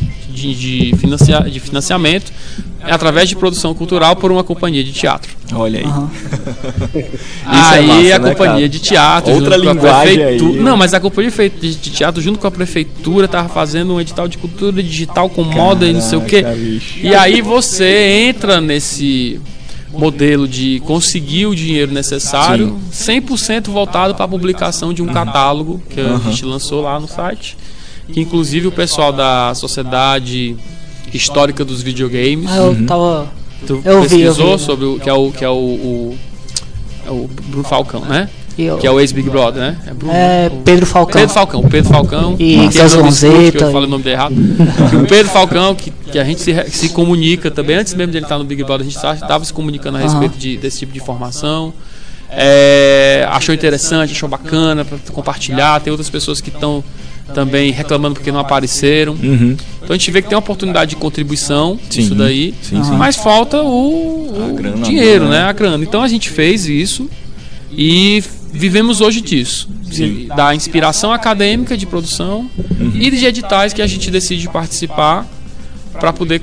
[0.41, 2.31] de, de financia- de financiamento
[2.83, 5.31] através de produção cultural por uma companhia de teatro.
[5.53, 5.85] Olha aí.
[5.85, 6.09] Aham.
[7.45, 8.69] aí massa, a né, companhia cara?
[8.69, 10.51] de teatro, Outra junto com a linguagem prefeitura.
[10.53, 10.59] aí.
[10.63, 14.37] Não, mas a companhia de teatro junto com a prefeitura tava fazendo um edital de
[14.37, 16.41] cultura digital com moda e não sei o quê.
[16.41, 16.99] Caraca, bicho.
[17.01, 19.39] E aí você entra nesse
[19.91, 25.99] modelo de conseguir o dinheiro necessário, 100% voltado para a publicação de um catálogo que
[25.99, 27.57] a gente lançou lá no site,
[28.11, 30.55] que inclusive o pessoal da Sociedade
[31.13, 33.27] Histórica dos Videogames, Ah, eu tava.
[33.67, 34.63] tu eu vi, eu pesquisou vi.
[34.63, 36.17] sobre o que é o que é o, o,
[37.07, 38.29] é o Bruno Falcão, né?
[38.57, 39.77] e eu- Que é o ex-Big Brother, né?
[39.87, 41.19] É, Bruno, É, Pedro Falcão.
[41.21, 42.35] Pedro Falcão, Pedro Falcão.
[42.37, 44.35] E que é Celso escroto, que Gonzeta Eu falei o nome dele errado.
[45.03, 48.25] O Pedro Falcão, que, que a gente se, se comunica também, antes mesmo de ele
[48.25, 50.99] estar no Big Brother, a gente estava se comunicando a respeito de- desse tipo de
[50.99, 51.73] informação.
[52.29, 55.79] É, achou interessante, achou bacana para compartilhar.
[55.81, 56.83] Tem outras pessoas que estão
[57.31, 59.13] também reclamando porque não apareceram.
[59.13, 59.55] Uhum.
[59.83, 62.91] Então a gente vê que tem uma oportunidade de contribuição Sim, isso daí, sim, sim.
[62.91, 65.31] mas falta o, o grana, dinheiro, né?
[65.31, 65.41] né?
[65.43, 65.83] A grana.
[65.83, 67.09] Então a gente fez isso
[67.71, 72.91] e vivemos hoje disso, de- da inspiração acadêmica de produção Uhum.
[72.95, 75.25] e de editais que a gente decide participar
[75.99, 76.41] para poder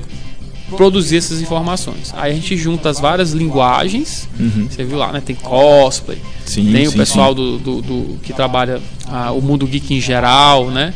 [0.77, 2.13] produzir essas informações.
[2.15, 4.27] Aí a gente junta as várias linguagens,
[4.69, 5.21] você viu lá, né?
[5.25, 6.23] Tem cosplay, Uhum.
[6.45, 7.35] Sim, tem o sim, pessoal sim.
[7.35, 10.93] do, do- do- que trabalha ah, o mundo geek em geral, né?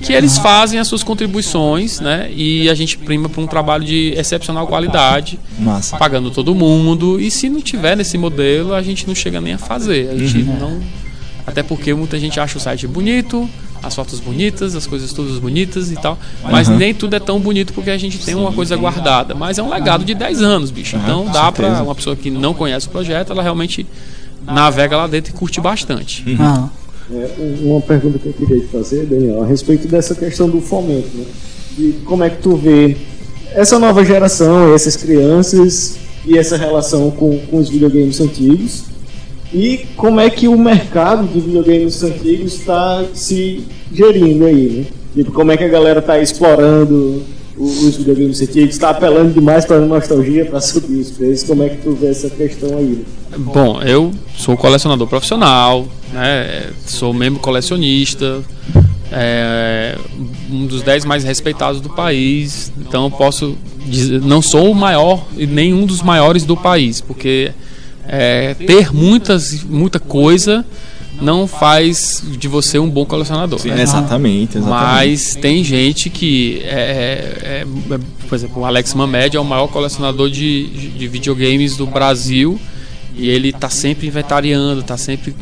[0.00, 2.28] Que eles fazem as suas contribuições, né?
[2.34, 5.96] E a gente prima para um trabalho de excepcional qualidade, Massa.
[5.96, 7.20] pagando todo mundo.
[7.20, 10.10] E se não tiver nesse modelo, a gente não chega nem a fazer.
[10.10, 10.58] A gente Uhum.
[10.58, 10.80] não.
[11.46, 13.48] Até porque muita gente acha o site bonito,
[13.82, 16.18] as fotos bonitas, as coisas todas bonitas e tal.
[16.42, 16.76] Mas Uhum.
[16.76, 19.34] nem tudo é tão bonito porque a gente tem uma coisa guardada.
[19.34, 20.96] Mas é um legado de 10 anos, bicho.
[20.96, 23.86] Então dá para uma pessoa que não conhece o projeto, ela realmente
[24.46, 26.24] navega lá dentro e curte bastante.
[26.38, 26.68] Ah,
[27.12, 27.30] É,
[27.62, 31.24] uma pergunta que eu queria te fazer, Daniel, a respeito dessa questão do fomento, né?
[31.76, 32.96] De como é que tu vê
[33.54, 38.84] essa nova geração, essas crianças e essa relação com, com os videogames antigos
[39.52, 44.86] e como é que o mercado de videogames antigos está se gerindo aí, né?
[45.14, 47.22] Tipo, como é que a galera está explorando
[47.56, 51.68] os videogames antigos, está apelando demais para a nostalgia, para subir os preços, como é
[51.68, 53.04] que tu vê essa questão aí?
[53.30, 53.36] Né?
[53.36, 56.70] Bom, eu sou colecionador profissional, né?
[56.86, 58.42] Sou membro colecionista,
[59.12, 59.96] é,
[60.50, 62.72] um dos 10 mais respeitados do país.
[62.78, 67.00] Então eu posso dizer, não sou o maior e nem um dos maiores do país,
[67.00, 67.52] porque
[68.06, 70.64] é, ter muitas, muita coisa
[71.20, 73.58] não faz de você um bom colecionador.
[73.58, 73.82] Sim, né?
[73.82, 74.84] exatamente, exatamente.
[74.84, 79.68] Mas tem gente que é, é- é- por exemplo, o Alex Mamed é o maior
[79.68, 82.58] colecionador de, de- de videogames do Brasil
[83.14, 85.34] e ele está sempre inventariando, está sempre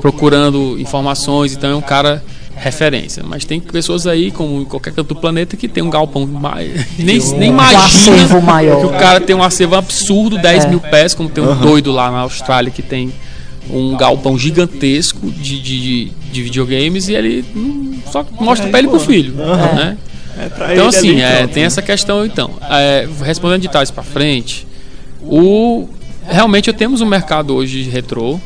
[0.00, 2.22] procurando informações, então é um cara
[2.56, 3.22] referência.
[3.26, 6.70] Mas tem pessoas aí, como em qualquer canto do planeta, que tem um galpão mais.
[6.98, 8.80] Nem, nem imagina acervo maior.
[8.80, 10.68] que o cara tem um acervo absurdo, 10 É.
[10.68, 13.12] mil pés, como tem um doido lá na Austrália que tem
[13.70, 18.90] um galpão gigantesco de, de, de videogames e ele hum, só mostra pra ele e
[18.90, 19.34] pro filho.
[19.34, 19.96] Né?
[20.36, 22.50] É Então assim, é, tem essa questão então.
[22.70, 24.66] É, respondendo de trás para frente,
[25.22, 25.88] o
[26.26, 28.38] realmente temos um mercado hoje de retrô.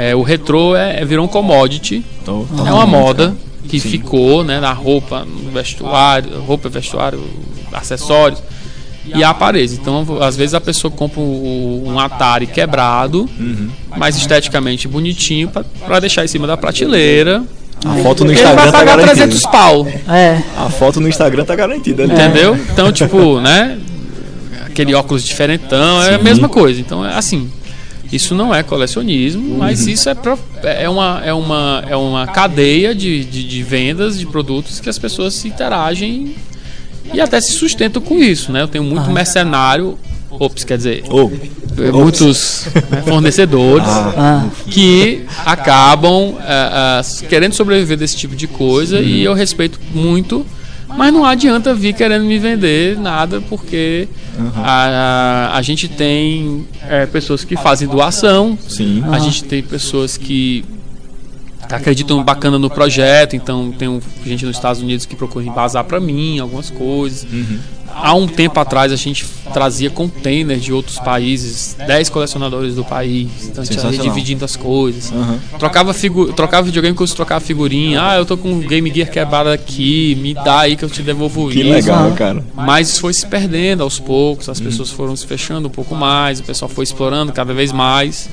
[0.00, 3.36] É, o retrô é, virou um commodity, Tô- é totalmente, uma moda cara.
[3.68, 3.88] que Sim.
[3.90, 7.22] ficou, né, na roupa, no vestuário, roupa, vestuário,
[7.72, 8.42] acessórios
[9.14, 9.72] e a aparelhos.
[9.72, 13.68] Então, às vezes a pessoa compra um, Atari quebrado, Uhum.
[13.96, 15.48] mas esteticamente bonitinho
[15.86, 17.42] para deixar em cima da prateleira.
[17.84, 19.48] A foto no Ele vai Instagram tá pagar 300 garantida.
[19.50, 20.42] pau, é.
[20.56, 22.02] A foto no Instagram tá garantida.
[22.04, 22.12] ali.
[22.12, 22.54] entendeu?
[22.72, 23.78] Então, tipo, né,
[24.66, 26.24] aquele óculos diferentão é a Sim.
[26.24, 26.80] mesma coisa.
[26.80, 27.50] Então, é assim.
[28.12, 32.92] Isso não é colecionismo, mas isso é, pro- é, uma, é, uma, é uma cadeia
[32.94, 36.34] de, de, de vendas de produtos que as pessoas se interagem
[37.14, 38.62] e até se sustentam com isso, né?
[38.62, 39.96] Eu tenho muito mercenário,
[40.28, 41.30] ops, quer dizer, Ô,
[41.92, 49.22] muitos né, fornecedores Ah, que acabam ah, ah, querendo sobreviver desse tipo de coisa e
[49.22, 50.44] eu respeito muito,
[51.00, 54.06] mas não adianta vir querendo me vender nada porque
[54.56, 59.02] a, a, a gente tem eh, pessoas que fazem doação, sim.
[59.10, 60.62] a gente tem pessoas que
[61.62, 66.38] acreditam bacana no projeto, então tem gente nos Estados Unidos que procura embasar para mim
[66.38, 67.26] algumas coisas.
[68.02, 73.28] Há um tempo atrás a gente trazia containers de outros países, 10 colecionadores do país,
[73.44, 74.14] então a gente ia Sensacional.
[74.14, 75.12] dividindo as coisas.
[75.12, 75.38] Aham.
[75.58, 78.00] Trocava, figu trocava videogame com os trocava figurinha.
[78.02, 81.02] Ah, eu tô com um Game Gear quebrado aqui, me dá aí que eu te
[81.02, 81.70] devolvo Que isso.
[81.70, 82.44] legal, cara.
[82.54, 86.40] Mas isso foi se perdendo aos poucos, as pessoas foram se fechando um pouco mais,
[86.40, 88.28] o pessoal foi explorando cada vez mais.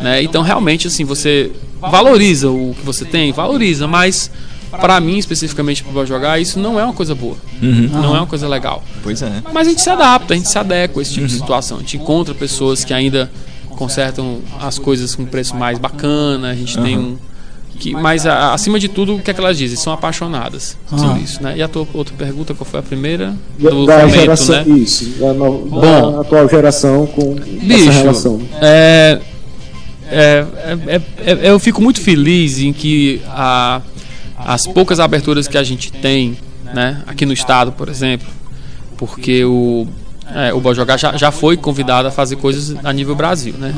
[0.00, 0.22] Né?
[0.22, 4.30] Então, realmente, assim, você valoriza o que você tem, valoriza, mas
[4.80, 7.88] para mim, especificamente para jogar, isso não é uma coisa boa, Uhum.
[7.92, 8.82] não é uma coisa legal.
[9.02, 9.42] Pois é.
[9.52, 11.76] Mas a gente se adapta, a gente se adequa a esse tipo de situação.
[11.76, 13.30] A gente encontra pessoas que ainda
[13.70, 17.16] consertam as coisas com preço mais bacana, a gente tem um.
[17.78, 19.76] Que, mas a- acima de tudo, o que é que elas dizem?
[19.76, 21.54] São apaixonadas por isso, né?
[21.56, 23.34] E a tua outra pergunta, qual foi a primeira?
[23.58, 24.78] Do da fomento, geração, né?
[24.78, 26.20] isso, da, no- da Bom.
[26.20, 28.40] atual geração com Bicho, essa relação.
[28.60, 29.18] é,
[30.10, 30.46] é,
[30.86, 33.80] é, é- é- eu fico muito feliz em que a-
[34.36, 36.36] as poucas aberturas que a gente tem,
[36.74, 38.28] né, aqui no estado, por exemplo,
[38.96, 39.86] porque o
[40.34, 43.74] é, o Bojogar já, já foi convidado a fazer coisas a nível Brasil, né?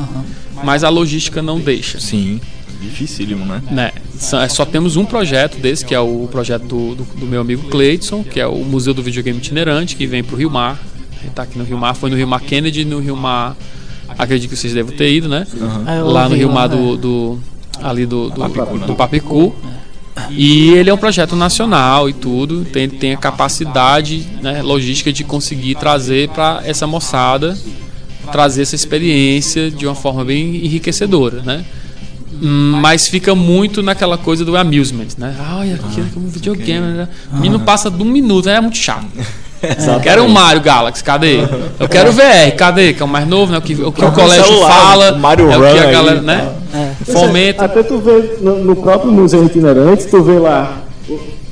[0.63, 1.99] Mas a logística não deixa.
[1.99, 2.39] Sim.
[2.81, 3.61] Dificílimo, né?
[3.71, 3.91] Né?
[4.17, 7.41] Só, é, só temos um projeto desse, que é o projeto do, do, do meu
[7.41, 10.79] amigo Cleidson, que é o Museu do Videogame Itinerante, que vem pro Rio Mar.
[11.21, 13.55] Ele tá aqui no Rio Mar, foi no Rio Mar Kennedy, no Rio Mar.
[14.17, 15.47] Acredito que vocês devem ter ido, né?
[15.97, 16.75] Eu Lá no Rio Mar é.
[16.75, 16.97] do.
[16.97, 17.39] do-
[17.81, 18.87] ali do, do, Papicu, né?
[18.87, 19.55] do Papicu.
[20.29, 25.23] E ele é um projeto nacional e tudo, tem, tem a capacidade né, logística de
[25.23, 27.57] conseguir trazer para essa moçada,
[28.31, 31.63] trazer essa experiência de uma forma bem enriquecedora, né?
[32.41, 35.35] Hum, Mas fica muito naquela coisa do amusement, né?
[35.39, 37.07] Ai, aqui é como videogame, né?
[37.43, 39.05] E não passa de um minuto, é muito chato.
[39.63, 41.39] Eu quero o Mario Galaxy, cadê?
[41.79, 42.93] Eu quero o VR, cadê?
[42.93, 43.57] Que é o mais novo, né?
[43.57, 46.53] O que o, que o colégio celular, fala, Mario é o que a galera, né?
[47.11, 47.65] Fomenta.
[47.65, 50.83] Até tu vê no, no próprio museu itinerante, tu vê lá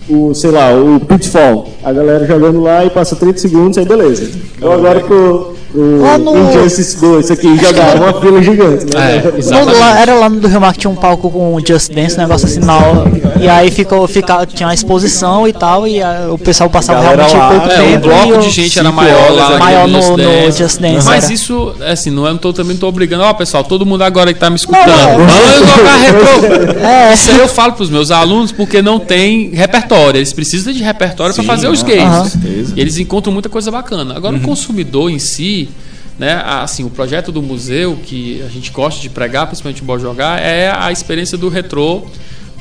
[0.09, 1.72] o, o, sei lá, o Pitfall.
[1.83, 4.29] A galera jogando lá e passa 30 segundos, aí beleza.
[4.57, 9.17] Então agora pro, pro Lá no- Injustice 2 aqui jogar uma fila gigante, né?
[9.17, 11.65] É, No- lá- era lá no do Rio Mar que tinha um palco com o
[11.65, 13.11] Just Dance, um negócio assim na hora.
[13.41, 17.35] E aí ficou, fica, tinha uma exposição e tal, e a- o pessoal passava realmente
[17.35, 18.07] lá, pouco É, o tempo.
[18.07, 19.57] bloco e de o- gente era maior lá.
[19.57, 21.33] Maior no- no Just Dance, Mas era.
[21.33, 23.23] isso, assim, não, eu não tô, também não tô obrigando.
[23.23, 26.87] Ó, pessoal, todo mundo agora que tá me escutando, vamos jogar retrô.
[26.87, 27.13] É.
[27.13, 30.17] Isso aí eu falo pros meus alunos porque não tem repertório.
[30.19, 32.17] Eles precisam de repertório para fazer os ah, games.
[32.17, 32.73] com certeza.
[32.75, 34.15] E eles encontram muita coisa bacana.
[34.15, 35.69] Agora, o consumidor em si,
[36.17, 39.99] né, assim, o projeto do museu que a gente gosta de pregar, principalmente o Bom
[39.99, 42.05] Jogar, é a experiência do retrô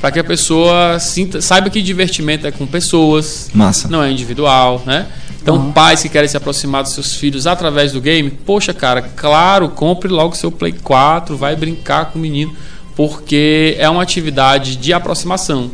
[0.03, 3.87] para que a pessoa sinta, saiba que divertimento é com pessoas, Massa.
[3.87, 5.07] não é individual, né?
[5.41, 9.69] Então, pais que querem se aproximar dos seus filhos através do game, poxa, cara, claro,
[9.69, 12.53] compre logo seu Play 4, vai brincar com o menino,
[12.95, 15.71] porque é uma atividade de aproximação.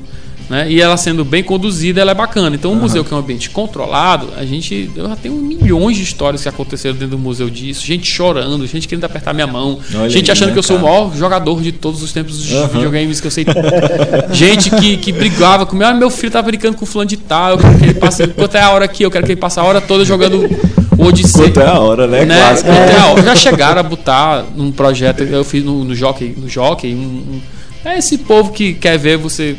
[0.49, 0.71] Né?
[0.71, 2.55] E ela sendo bem conduzida, ela é bacana.
[2.55, 4.89] Então, o museu que é um ambiente controlado, a gente.
[4.95, 7.85] Eu já tenho milhões de histórias que aconteceram dentro do museu disso.
[7.85, 10.77] Gente chorando, gente querendo apertar minha mão, Olha gente aí, achando né, que eu sou
[10.77, 10.91] o cara?
[10.91, 13.45] maior jogador de todos os tempos dos videogames que eu sei.
[14.33, 15.85] gente que, que brigava comigo.
[15.89, 17.51] Ah, meu filho tá brincando com fulano de tal.
[17.51, 18.27] Eu quero que ele passe.
[18.27, 19.03] Quanto é a hora aqui?
[19.03, 20.49] Eu quero que ele passe a hora toda jogando
[20.97, 21.43] o Odyssey.
[21.43, 22.25] Quanto é a hora, né?
[22.25, 22.37] Né?
[22.39, 22.69] Clássico.
[22.69, 23.21] Quanto é a hora?
[23.23, 27.41] Já chegaram a botar num projeto eu fiz no, no Jockey, no Jockey um, um-
[27.85, 29.55] é esse povo que quer ver você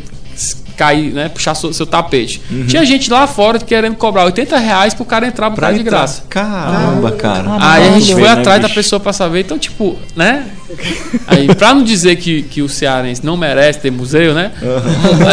[0.81, 2.41] cair, né, puxar seu, seu tapete.
[2.67, 6.23] Tinha gente lá fora querendo cobrar 80 reais pro cara entrar botar de graça.
[6.29, 7.45] Caramba, cara.
[7.61, 8.75] Aí a gente foi né, atrás da bicho?
[8.81, 9.41] pessoa pra saber.
[9.41, 10.47] Então, tipo, né?
[11.27, 14.53] Aí, pra não dizer que, que o cearense não merece ter museu, né?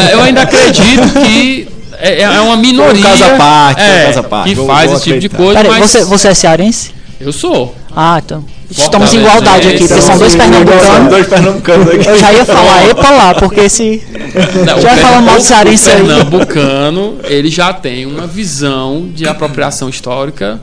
[0.10, 4.06] é, Eu ainda acredito que é, é uma minoria Um caso à parte, é, um
[4.08, 4.50] caso à parte.
[4.50, 6.92] que Vou- faz vou esse tipo de coisa, Peraí, mas você, você é cearense?
[7.22, 7.74] eu sou.
[7.96, 8.44] Ah, então.
[8.70, 11.10] Estamos em igualdade aqui, porque são dois São pernambucanos.
[11.10, 12.06] dois pernambucanos aqui.
[12.10, 14.04] Eu já ia falar, epa lá, porque se.
[14.66, 15.40] Não, Já o falando mal
[15.84, 20.60] pernambucano, ele já tem uma visão de apropriação histórica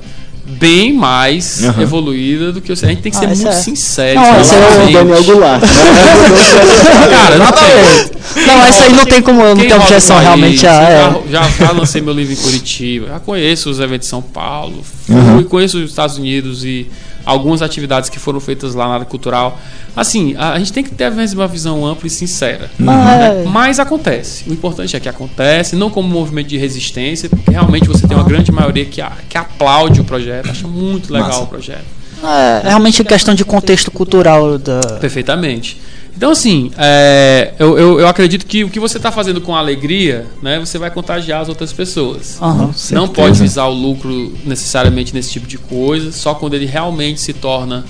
[0.47, 1.83] bem mais Aham.
[1.83, 3.53] evoluída do que o A gente tem que ser Ah, muito é.
[3.53, 4.21] sincero.
[4.21, 4.93] Não, é o.
[4.93, 5.63] Daniel Goulart.
[7.11, 8.47] Cara, não tem.
[8.47, 10.67] Não, essa aí não tem como não roda objeção, realmente.
[10.67, 11.31] Ah, é.
[11.31, 14.83] já, já, já lancei meu livro em Curitiba, já conheço os eventos de São Paulo,
[15.07, 15.43] fui, Uhum.
[15.45, 16.89] conheço os Estados Unidos e
[17.25, 19.59] algumas atividades que foram feitas lá na área cultural.
[19.97, 22.71] Assim, a, a gente tem que ter uma visão ampla e sincera.
[22.81, 23.43] Ah, né?
[23.43, 23.49] é.
[23.49, 24.49] Mas acontece.
[24.49, 28.17] O importante é que acontece, não como um movimento de resistência, porque realmente você tem
[28.17, 31.43] uma grande maioria que, que aplaude o projeto, acha muito legal Massa.
[31.43, 31.85] o projeto.
[32.23, 34.81] É, é realmente questão de contexto cultural da.
[35.01, 35.81] Perfeitamente.
[36.17, 40.27] Então, assim, é, eu, eu, eu acredito que o que você está fazendo com alegria,
[40.41, 42.39] né, você vai contagiar as outras pessoas.
[42.41, 42.73] Aham.
[42.93, 47.33] Não pode visar o lucro necessariamente nesse tipo de coisa, só quando ele realmente se
[47.33, 47.85] torna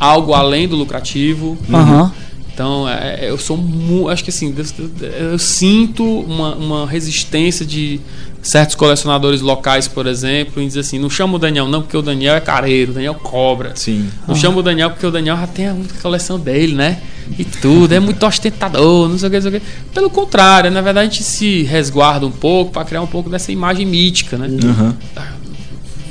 [0.00, 1.56] algo além do lucrativo.
[1.72, 2.12] Aham.
[2.52, 4.52] Então, é, eu sou mu- acho que assim,
[5.00, 8.00] eu, eu sinto uma, uma resistência de
[8.48, 12.00] certos colecionadores locais, por exemplo, em dizer assim, não chama o Daniel não, porque o
[12.00, 13.72] Daniel é careiro, o Daniel cobra.
[13.74, 14.08] Sim.
[14.26, 16.98] Não chama o Daniel porque o Daniel já tem a coleção dele, né?
[17.38, 19.66] E tudo, é muito ostentador, não sei o que, não sei o que.
[19.92, 23.52] Pelo contrário, na verdade a gente se resguarda um pouco para criar um pouco dessa
[23.52, 24.48] imagem mítica, né?
[24.64, 24.96] Aham.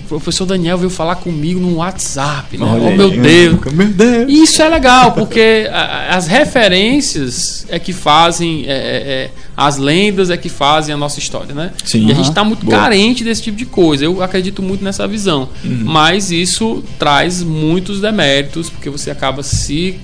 [0.07, 2.65] O professor Daniel veio falar comigo no WhatsApp, né?
[2.65, 3.73] Olha oh meu Deus.
[3.73, 4.25] Meu Deus.
[4.29, 5.69] E isso é legal, porque
[6.09, 11.19] as referências é que fazem, é, é, é, as lendas é que fazem a nossa
[11.19, 11.71] história, né?
[11.83, 12.07] Sim.
[12.07, 12.77] E a gente está muito Boa.
[12.77, 14.05] carente desse tipo de coisa.
[14.05, 15.49] Eu acredito muito nessa visão.
[15.63, 15.81] Uhum.
[15.83, 19.99] Mas isso traz muitos deméritos, porque você acaba se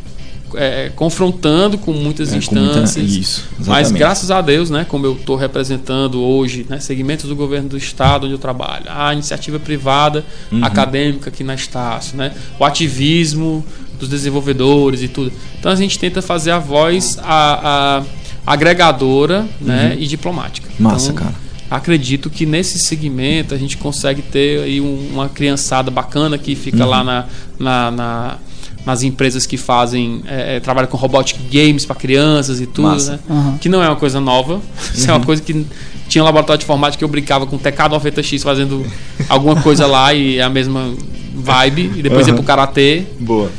[0.55, 3.11] é, confrontando com muitas É, com muita- instâncias.
[3.11, 7.69] Isso, Mas graças a Deus, né, como eu estou representando hoje, né, segmentos do governo
[7.69, 10.63] do estado onde eu trabalho, a iniciativa privada Uhum.
[10.63, 13.65] acadêmica aqui na Estácio, né, o ativismo
[13.99, 15.31] dos desenvolvedores e tudo.
[15.59, 17.99] Então a gente tenta fazer a voz a,
[18.45, 20.67] a agregadora, né, e diplomática.
[20.69, 20.75] Uhum.
[20.91, 21.43] Massa, Então, cara.
[21.71, 26.83] Acredito que nesse segmento a gente consegue ter aí um- uma criançada bacana que fica
[26.83, 26.89] Uhum.
[26.89, 27.25] lá na,
[27.57, 28.37] na- na-
[28.85, 33.13] nas empresas que fazem é, é, trabalham com robotic games para crianças e tudo, Massa.
[33.13, 33.19] né?
[33.29, 33.57] Aham.
[33.59, 34.59] Que não é uma coisa nova.
[34.93, 35.65] Isso é uma coisa que
[36.07, 38.85] tinha um laboratório de informática que eu brincava com o TK90X fazendo
[39.29, 40.93] alguma coisa lá e é a mesma
[41.35, 42.37] vibe e depois ia Aham.
[42.37, 43.03] pro karatê.
[43.19, 43.49] Boa.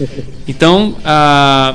[0.47, 1.75] Então, ah,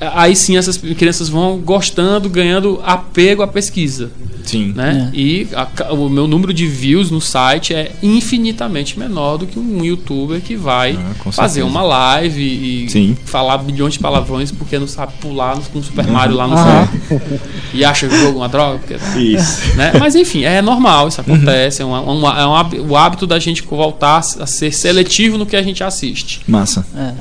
[0.00, 4.10] aí sim essas crianças vão gostando, ganhando apego à pesquisa.
[4.44, 4.72] Sim.
[4.76, 5.10] Né?
[5.12, 5.16] É.
[5.16, 9.84] E a- o meu número de views no site é infinitamente menor do que um
[9.84, 13.16] youtuber que vai Ah, fazer uma live e Sim.
[13.24, 16.54] falar milhões de palavrões porque não sabe pular no- com o Super Mario lá no
[16.54, 16.88] Aham.
[17.08, 17.40] jogo.
[17.74, 18.78] E acha o jogo uma droga.
[18.78, 19.74] porque- Isso.
[19.76, 19.92] né?
[19.98, 21.82] Mas enfim, é normal, isso acontece.
[21.82, 25.56] É, uma- uma- é um o hábito da gente voltar a ser seletivo no que
[25.56, 26.40] a gente assiste.
[26.46, 26.86] Massa.
[26.96, 27.12] É.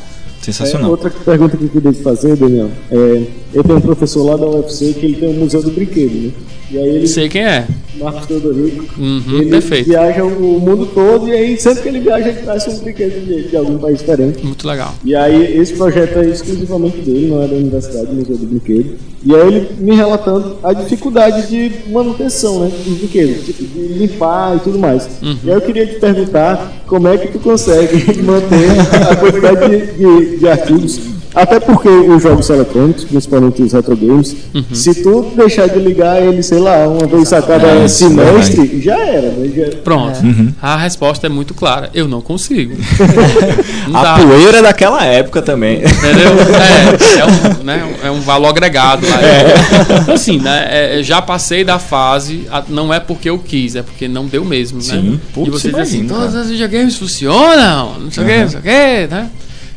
[0.49, 0.91] É, Sensacional.
[0.91, 4.45] outra pergunta que eu queria te fazer, Daniel, é, eu tenho um professor lá da
[4.47, 6.31] UFC que ele tem um museu do brinquedo, né?
[6.75, 7.65] E aí ele, Sei quem é.
[7.97, 9.87] Marcos Teodorico, Uhum, ele perfeito.
[9.87, 13.47] viaja o mundo todo e aí sempre que ele viaja ele traz um brinquedo de,
[13.47, 14.45] de algum país diferente.
[14.45, 14.93] Muito legal.
[15.05, 18.95] E aí esse projeto é exclusivamente dele, não é da universidade, do Museu do Brinquedo.
[19.23, 24.57] E aí ele me relatando a dificuldade de manutenção, né, dos brinquedos, tipo, de limpar
[24.57, 25.07] e tudo mais.
[25.21, 28.69] E aí eu queria te perguntar como é que tu consegue manter
[29.09, 30.99] a quantidade de, de, de artigos,
[31.35, 34.35] até porque os jogos eletrônicos, principalmente os retro games,
[34.71, 38.97] se tu deixar de ligar ele, sei lá, uma vez a cada É, semestre, já
[38.97, 39.51] era, né?
[39.55, 40.19] Já- Pronto.
[40.61, 41.89] A resposta é muito clara.
[41.93, 42.75] Eu não consigo.
[43.87, 45.77] Não A poeira daquela época também.
[45.77, 46.31] Entendeu?
[46.55, 47.25] É, é,
[47.59, 49.05] um, né, é um valor agregado.
[49.07, 49.21] Lá.
[49.21, 50.11] É.
[50.11, 50.67] Assim, né?
[50.69, 54.81] é, já passei da fase, não é porque eu quis, é porque não deu mesmo,
[54.81, 55.11] Sim.
[55.11, 55.19] né?
[55.33, 56.25] Putz, e você diz assim, cara.
[56.25, 59.29] os videogames funcionam, não sei o que, não sei o que, né?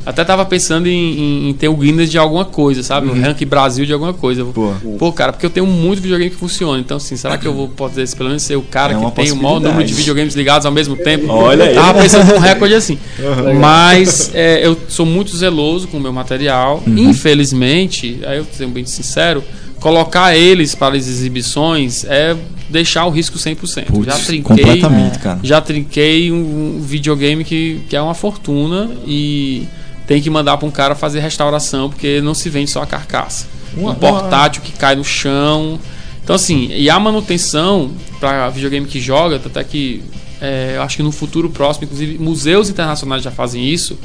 [0.07, 3.09] Até tava pensando em, em- em ter o Guinness de alguma coisa, sabe?
[3.09, 4.43] O rank Brasil de alguma coisa.
[4.45, 4.53] Uhum.
[4.53, 4.73] Pô.
[4.99, 6.81] Pô, cara, porque eu tenho muito videogame que funciona.
[6.81, 9.33] Então, assim, será que eu vou poder pelo menos ser o cara É que tem
[9.33, 11.27] o maior número de videogames ligados ao mesmo tempo?
[11.31, 11.75] Olha aí.
[11.75, 12.99] Tava pensando num recorde assim.
[13.61, 16.83] Mas é, eu sou muito zeloso com o meu material.
[16.87, 17.11] Uhum.
[17.11, 19.43] Infelizmente, aí eu sendo bem sincero,
[19.81, 22.35] colocar eles para as exibições é
[22.69, 23.85] deixar o risco 100%.
[23.87, 25.39] Putz, já trinquei, completamente, cara.
[25.43, 29.67] já trinquei um, um videogame que, que é uma fortuna e
[30.09, 33.47] tem que mandar para um cara fazer restauração porque não se vende só a carcaça.
[33.77, 35.79] Uma- um portátil que cai no chão.
[36.25, 40.03] Então assim, e a manutenção para videogame que joga, até que
[40.41, 43.99] é, eu acho que no futuro próximo, inclusive museus internacionais já fazem isso.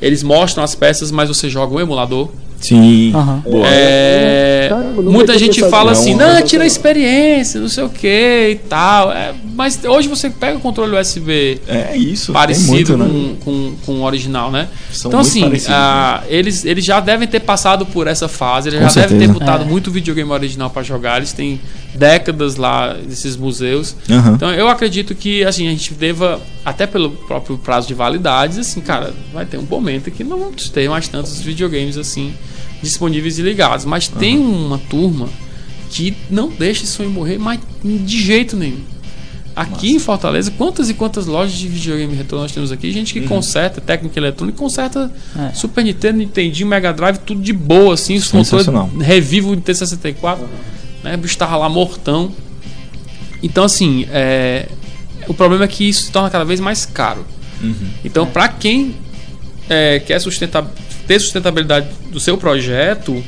[0.00, 2.30] Eles mostram as peças, mas você joga um emulador.
[2.62, 3.12] Sim.
[3.44, 3.66] Boa.
[3.66, 8.54] É, Caramba, muita gente fala assim, Não, tira a experiência, não sei o que e
[8.68, 9.12] tal.
[9.12, 12.32] É, mas hoje você pega o controle USB É isso.
[12.32, 13.36] parecido muito, né?
[13.44, 14.68] com, com, com o original, né?
[14.92, 15.74] São então, assim, parecidos, né?
[15.76, 19.26] ah, eles, eles já devem ter passado por essa fase, eles Com já devem ter
[19.26, 19.38] certeza.
[19.38, 19.66] botado É.
[19.66, 21.60] muito videogame original para jogar, eles têm
[21.94, 23.94] décadas lá desses museus.
[24.10, 24.32] Aham.
[24.34, 28.80] Então, eu acredito que assim, a gente deva, até pelo próprio prazo de validades, assim,
[28.80, 32.32] cara, vai ter um momento que não vamos ter mais tantos videogames assim
[32.82, 33.84] disponíveis e ligados.
[33.84, 35.28] Mas tem uma turma
[35.90, 38.80] que não deixa esse sonho morrer mais de jeito nenhum.
[39.54, 42.90] Aqui em Fortaleza, quantas e quantas lojas de videogame retrô nós temos aqui?
[42.90, 43.28] Gente que Uhum.
[43.28, 45.52] conserta técnica eletrônica, conserta É.
[45.52, 48.16] Super Nintendo, Nintendinho, Mega Drive, tudo de boa, assim.
[48.16, 48.66] Os controles
[48.98, 50.38] revivo o T64,
[51.02, 51.14] né?
[51.14, 52.32] O bicho tava lá mortão.
[53.42, 54.68] Então, assim, é,
[55.26, 57.24] o problema é que isso se torna cada vez mais caro.
[57.62, 57.88] Uhum.
[58.04, 58.94] Então, para quem
[59.68, 60.64] é, quer sustentar,
[61.06, 63.22] ter sustentabilidade do seu projeto,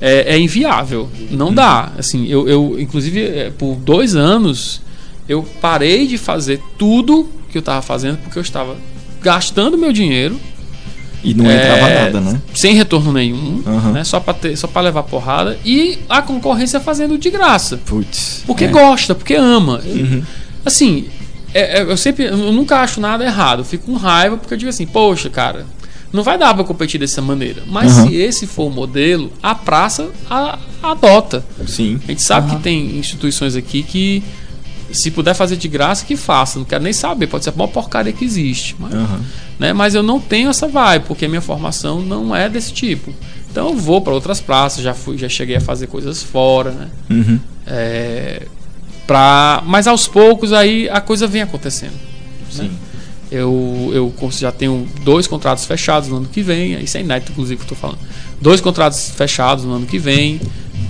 [0.00, 1.08] é, é inviável.
[1.30, 1.92] Não dá.
[1.98, 4.80] Assim, eu, eu inclusive, é, por dois anos,
[5.28, 8.76] eu parei de fazer tudo que eu estava fazendo porque eu estava
[9.22, 10.38] gastando meu dinheiro
[11.24, 12.40] E não entrava é, nada, né?
[12.52, 13.92] sem retorno nenhum, Aham.
[13.92, 14.04] né?
[14.04, 17.78] Só para ter, só para levar porrada e a concorrência fazendo de graça.
[17.86, 18.42] Putz.
[18.46, 18.68] Porque é.
[18.68, 19.80] gosta, porque ama.
[19.84, 20.22] Uhum.
[20.64, 21.06] Assim,
[21.54, 23.60] é- é- eu sempre, eu nunca acho nada errado.
[23.60, 25.64] Eu fico com raiva porque eu digo assim, poxa, cara,
[26.12, 27.62] não vai dar pra competir dessa maneira.
[27.66, 28.06] Mas Aham.
[28.08, 31.44] se esse for o modelo, a praça a- adota.
[31.66, 31.98] Sim.
[32.04, 34.22] A gente sabe que tem instituições aqui que
[34.94, 36.58] se puder fazer de graça, que faça.
[36.58, 38.74] Não quero nem saber, pode ser a maior porcaria que existe.
[38.78, 39.20] Mas, Aham.
[39.58, 39.72] né?
[39.72, 43.12] Mas eu não tenho essa vibe, porque a minha formação não é desse tipo.
[43.50, 46.88] Então eu vou para outras praças, já fui, já cheguei a fazer coisas fora, né?
[47.10, 47.38] Uhum.
[47.66, 48.42] É,
[49.06, 51.94] pra, mas aos poucos aí a coisa vem acontecendo.
[52.50, 52.70] Sim.
[53.30, 57.32] Eu, eu cons- já tenho dois contratos fechados no ano que vem, isso é inédito,
[57.32, 57.98] inclusive, que eu tô falando.
[58.40, 60.40] Dois contratos fechados no ano que vem,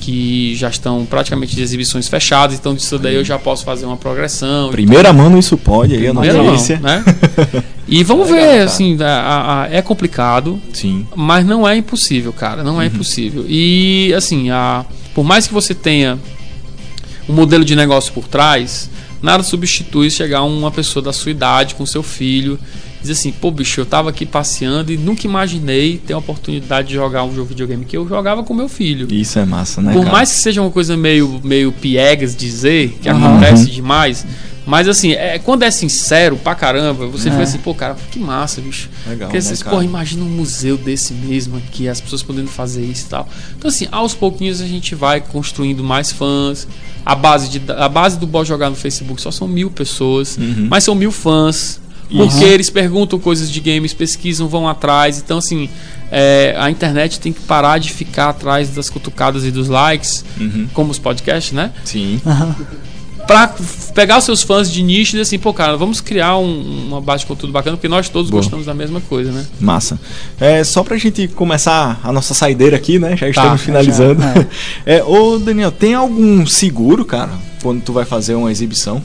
[0.00, 3.96] que já estão praticamente de exibições fechadas, então disso daí eu já posso fazer uma
[3.96, 4.70] progressão.
[4.70, 6.78] Primeira mão no Isso Pode aí, a Primeira mão, notícia.
[6.80, 7.02] né?
[7.86, 8.64] E vamos Legal, ver, cara.
[8.64, 11.06] assim, a- a- a- é complicado, Sim.
[11.14, 12.64] mas não é impossível, cara.
[12.64, 12.82] Não Uhum.
[12.82, 13.44] é impossível.
[13.46, 16.18] E assim, a, por mais que você tenha
[17.28, 18.88] um modelo de negócio por trás,
[19.20, 22.58] nada substitui chegar uma pessoa da sua idade com seu filho
[23.04, 26.94] Diz assim, pô, bicho, eu tava aqui passeando e nunca imaginei ter a oportunidade de
[26.94, 29.06] jogar um jogo de videogame que eu jogava com meu filho.
[29.14, 29.92] Isso é massa, né?
[29.92, 30.12] Por cara?
[30.12, 33.32] mais que seja uma coisa meio, meio piegas dizer, que Aham.
[33.36, 33.70] acontece Uhum.
[33.74, 34.26] demais,
[34.66, 37.32] mas assim, é, quando é sincero pra caramba, você É.
[37.32, 38.88] fica assim, pô, cara, que massa, bicho.
[39.06, 42.86] Legal, Porque né, vocês, porra, imagina um museu desse mesmo aqui, as pessoas podendo fazer
[42.86, 43.28] isso e tal.
[43.58, 46.66] Então, assim, aos pouquinhos a gente vai construindo mais fãs.
[47.04, 50.68] A base, de, a base do Bora Jogar no Facebook só são mil pessoas, Uhum.
[50.70, 51.78] mas são mil fãs.
[52.10, 55.18] Porque eles perguntam coisas de games, pesquisam, vão atrás.
[55.18, 55.68] Então, assim,
[56.10, 60.68] é, a internet tem que parar de ficar atrás das cutucadas e dos likes, Uhum.
[60.72, 61.72] como os podcasts, né?
[61.84, 62.20] Sim.
[63.26, 66.36] Pra f- pegar os seus fãs de nicho e dizer assim, pô, cara, vamos criar
[66.36, 68.42] um- uma base de conteúdo bacana, porque nós todos Boa.
[68.42, 69.46] gostamos da mesma coisa, né?
[69.58, 69.98] Massa.
[70.38, 73.16] É, só pra gente começar a nossa saideira aqui, né?
[73.16, 74.22] Já estamos já, finalizando.
[74.22, 74.46] é.
[74.98, 77.30] É, ô Daniel, tem algum seguro, cara,
[77.62, 79.02] quando tu vai fazer uma exibição?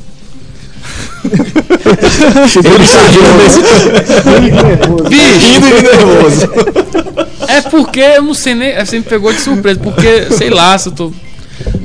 [1.24, 3.60] Ele surgiu nesse
[5.10, 6.50] Bicho, e nervoso.
[7.48, 8.76] é porque eu não sei nem.
[8.78, 11.12] Você me pegou de surpresa, porque, sei lá, se eu tô.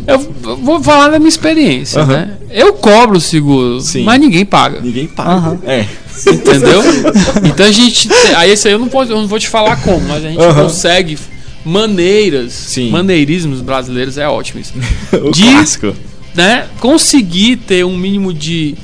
[0.07, 0.19] Eu
[0.63, 2.33] vou falar da minha experiência, né?
[2.51, 4.05] Eu cobro o seguro, Sim.
[4.05, 4.81] mas ninguém paga.
[4.81, 5.59] Ninguém paga.
[5.67, 5.85] É.
[6.31, 6.81] Entendeu?
[7.45, 8.09] Então a gente.
[8.37, 10.55] Aí esse aí eu não, posso, eu não vou te falar como, mas a gente
[10.55, 11.19] consegue
[11.65, 12.91] maneiras, Sim.
[12.91, 14.75] maneirismos brasileiros é ótimo isso.
[15.25, 15.95] O De- clássico.
[16.35, 16.67] Né?
[16.81, 18.75] Conseguir ter um mínimo de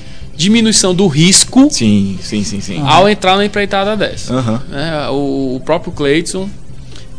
[0.40, 2.80] diminuição do risco Sim, sim, sim, sim.
[2.86, 4.34] ao entrar na empreitada dessa.
[4.34, 4.62] Aham.
[4.70, 5.08] né?
[5.10, 6.48] O, o próprio Cleiton,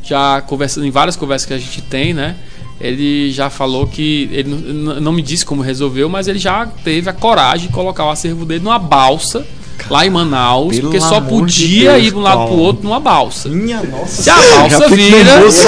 [0.03, 2.35] já conversando em várias conversas que a gente tem, né?
[2.79, 7.09] Ele já falou que ele não- não me disse como resolveu, mas ele já teve
[7.09, 9.45] a coragem de colocar o acervo dele numa balsa
[9.89, 12.47] lá em Manaus, Pelo porque só amor de podia Deus, ir de um lado pro
[12.47, 12.61] calma.
[12.63, 13.49] outro numa balsa.
[13.49, 15.67] Minha nossa Se a senhora, balsa vira, nervoso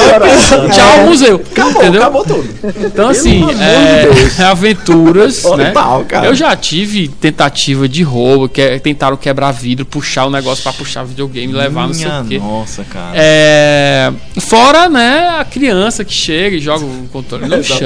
[0.74, 1.42] tchau museu.
[1.52, 2.02] Acabou, entendeu?
[2.02, 2.50] acabou tudo.
[2.86, 5.66] Então, assim, é, aventuras, né?
[5.68, 6.26] Total, cara.
[6.28, 10.74] Eu já tive tentativa de roubo, que é- tentaram quebrar vidro, puxar o negócio pra
[10.74, 12.40] puxar videogame, levar, não sei Minha o quê.
[12.40, 13.12] nossa, cara.
[13.16, 17.78] É, fora, né, a criança que chega e joga o controle no chão.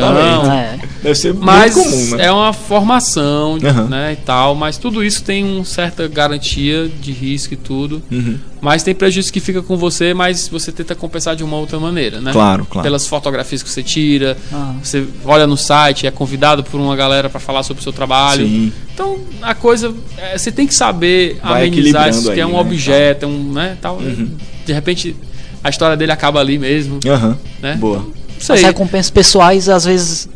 [0.51, 0.77] É.
[1.01, 2.25] Deve ser Mas muito comum, né?
[2.25, 3.83] é uma formação, Aham.
[3.87, 8.01] né, e tal, mas tudo isso tem uma certa garantia de risco e tudo.
[8.11, 8.37] Uhum.
[8.59, 12.19] Mas tem prejuízo que fica com você, mas você tenta compensar de uma outra maneira,
[12.19, 12.31] né?
[12.31, 12.83] Claro, claro.
[12.83, 14.73] Pelas fotografias que você tira, Ah.
[14.81, 18.47] você olha no site, é convidado por uma galera para falar sobre o seu trabalho.
[18.47, 18.73] Sim.
[18.93, 22.59] Então a coisa, é, você tem que saber Vai amenizar isso, que é um né,
[22.59, 23.97] objeto, é um, né, tal.
[23.97, 24.31] Uhum.
[24.65, 25.15] De repente
[25.63, 27.37] a história dele acaba ali mesmo, Aham.
[27.61, 27.75] né?
[27.75, 27.99] Boa.
[27.99, 30.29] Não As recompensas pessoais, às vezes.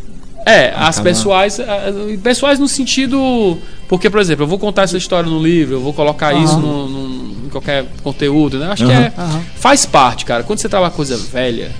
[0.45, 1.59] É, as pessoais,
[2.23, 5.93] pessoais no sentido, porque por exemplo, eu vou contar essa história no livro, eu vou
[5.93, 6.43] colocar Aham.
[6.43, 8.67] isso no, no- em qualquer conteúdo, né?
[8.71, 9.01] Acho que Aham.
[9.03, 9.41] é Aham.
[9.55, 10.43] faz parte, cara.
[10.43, 11.71] Quando você trabalha coisa velha,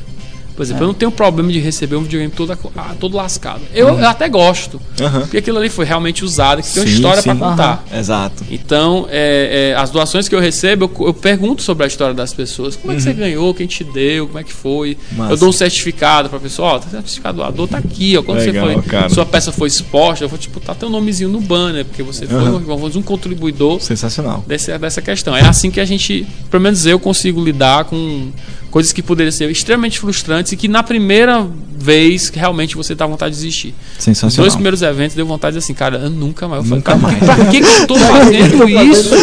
[0.62, 3.62] por exemplo, eu não tenho problema de receber um videogame todo, ah, todo lascado.
[3.74, 5.22] Eu, eu até gosto, Aham.
[5.22, 7.84] porque aquilo ali foi realmente usado, que tem uma história pra contar.
[7.92, 8.46] Exato.
[8.48, 12.32] Então, é, é, as doações que eu recebo, eu, eu pergunto sobre a história das
[12.32, 12.76] pessoas.
[12.76, 13.56] Como é que você ganhou?
[13.56, 14.28] Quem te deu?
[14.28, 14.92] Como é que foi?
[14.92, 15.18] Uhum.
[15.18, 15.34] Massa.
[15.34, 16.74] Eu dou um certificado pra pessoa.
[16.74, 18.22] Ó, tá certificado doador tá aqui, ó.
[18.22, 19.10] Quando Legal, você foi, cara.
[19.10, 22.38] sua peça foi exposta, eu vou tipo botar teu nomezinho no banner, porque você foi
[22.38, 24.46] um, um contribuidor Sensacional.
[24.46, 25.36] desse, dessa questão.
[25.36, 28.30] É assim que a gente, pelo menos eu, consigo lidar com
[28.72, 31.46] coisas que poderiam ser extremamente frustrantes e que na primeira
[31.78, 33.74] vez realmente você tá à vontade de desistir.
[33.98, 34.44] Os Sensacional.
[34.46, 36.64] dois primeiros eventos deu vontade de dizer assim, cara, eu nunca mais.
[36.64, 37.18] Eu falei, Nunca cara, mais.
[37.38, 39.14] Pra que, que eu tô fazendo isso?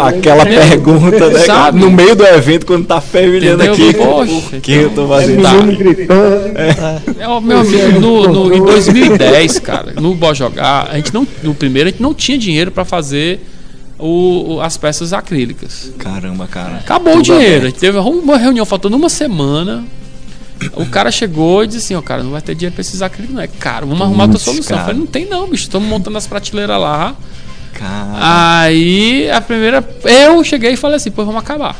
[0.00, 1.38] Aquela pergunta, né?
[1.40, 1.80] Sabe?
[1.80, 3.92] No meio do evento, quando tá fervilhando aqui.
[3.94, 5.42] Poxa, o que eu tô então, fazendo?
[5.42, 5.56] tá.
[5.62, 7.18] Gritando.
[7.18, 11.26] É, ó, meu amigo, no, no- em 2010, cara, no Bó Jogar, a gente não,
[11.42, 13.40] no primeiro, a gente não tinha dinheiro pra fazer
[13.98, 15.92] o, o- as peças acrílicas.
[15.98, 16.76] Caramba, cara.
[16.76, 17.54] Acabou o Tudo dinheiro.
[17.54, 17.78] A aberto.
[17.80, 19.84] teve uma reunião faltando uma semana.
[20.74, 23.34] O cara chegou e disse assim, ó, cara, não vai ter dinheiro pra esses acrílicos,
[23.34, 23.42] não.
[23.42, 24.76] É caro, vamos arrumar outra Putz, solução.
[24.78, 25.64] Eu falei, não tem não, bicho.
[25.64, 27.14] Estamos montando as prateleiras lá.
[27.74, 28.60] Cara.
[28.60, 29.84] Aí a primeira.
[30.04, 31.76] Eu cheguei e falei assim, pô, vamos acabar.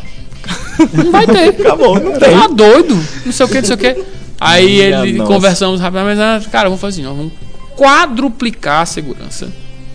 [0.94, 1.50] Não vai ter.
[1.62, 2.30] Acabou, não tem.
[2.36, 2.98] Tá doido?
[3.24, 4.04] Não sei o que, não sei o que.
[4.40, 5.32] Aí Minha ele nossa.
[5.32, 7.32] conversamos rapidamente, mas, cara, vamos fazer assim, ó, vamos
[7.76, 9.48] quadruplicar a segurança,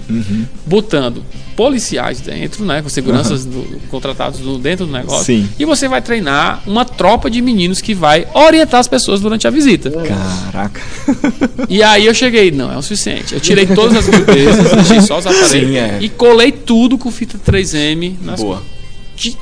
[0.10, 0.46] Uhum.
[0.66, 1.22] botando
[1.56, 5.26] policiais dentro, né, com seguranças do- contratados do- dentro do negócio.
[5.26, 5.50] Sim.
[5.60, 9.50] E você vai treinar uma tropa de meninos que vai orientar as pessoas durante a
[9.50, 9.92] visita.
[9.92, 10.80] Caraca.
[11.70, 13.34] E aí eu cheguei, não, é o suficiente.
[13.34, 15.98] Eu tirei todas as grudezas, deixei só os aparelhos Sim, é.
[16.02, 18.62] e colei tudo com fita 3M nas Boa.
[19.16, 19.36] de,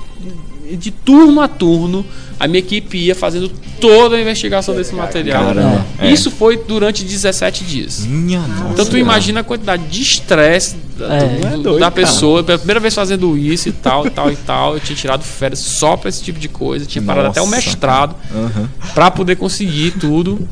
[0.72, 2.06] de turno a turno,
[2.40, 3.50] a minha equipe ia fazendo
[3.80, 5.46] toda a investigação desse material.
[5.46, 5.86] Caramba.
[6.00, 6.12] É.
[6.12, 8.06] Isso foi durante 17 dias.
[8.06, 8.74] Minha nossa.
[8.74, 11.48] Então tu imagina a quantidade de estresse É.
[11.48, 11.92] É doido, da cara.
[11.92, 12.44] pessoa.
[12.44, 14.74] Pela primeira vez fazendo isso e tal, e tal, e tal.
[14.76, 16.86] Eu tinha tirado férias só pra esse tipo de coisa.
[16.86, 18.70] Tinha parado até o Nossa, mestrado Aham.
[18.94, 20.48] pra poder conseguir tudo.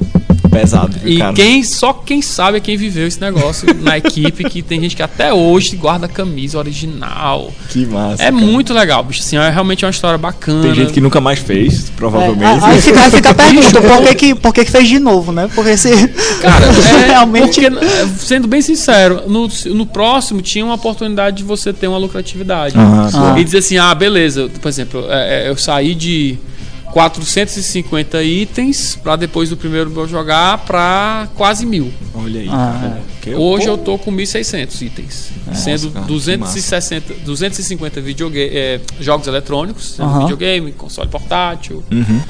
[0.52, 1.34] Pesado, viu, E cara?
[1.34, 5.02] quem, só quem sabe é quem viveu esse negócio na equipe, que tem gente que
[5.02, 7.52] até hoje guarda a camisa original.
[7.70, 8.22] Que massa.
[8.22, 8.36] É cara.
[8.36, 9.22] muito legal, bicho.
[9.22, 10.62] Assim, é realmente uma história bacana.
[10.62, 12.64] Tem gente que nunca mais fez, É, provavelmente.
[12.66, 15.50] aí fica, fica a pergunta, por que, que, por que, que fez de novo, né?
[15.56, 15.90] Porque se.
[16.40, 16.68] Cara,
[17.02, 17.60] é, realmente.
[17.60, 21.98] porque, é, sendo bem sincero, no, no próximo tinha uma oportunidade de você ter uma
[21.98, 22.76] lucratividade.
[22.78, 23.36] Ah.
[23.38, 26.38] E dizer assim, ah, beleza, por exemplo, é, é, eu saí de
[26.92, 31.92] 450 itens pra depois do primeiro jogar pra quase mil.
[32.14, 33.02] Olha aí, Ah, cara.
[33.22, 39.26] Que- Hoje eu tô com 1.600 itens, sendo cara, que 260, 250 videogame, é, jogos
[39.28, 40.20] eletrônicos, sendo Aham.
[40.22, 42.22] videogame, console portátil, Uhum.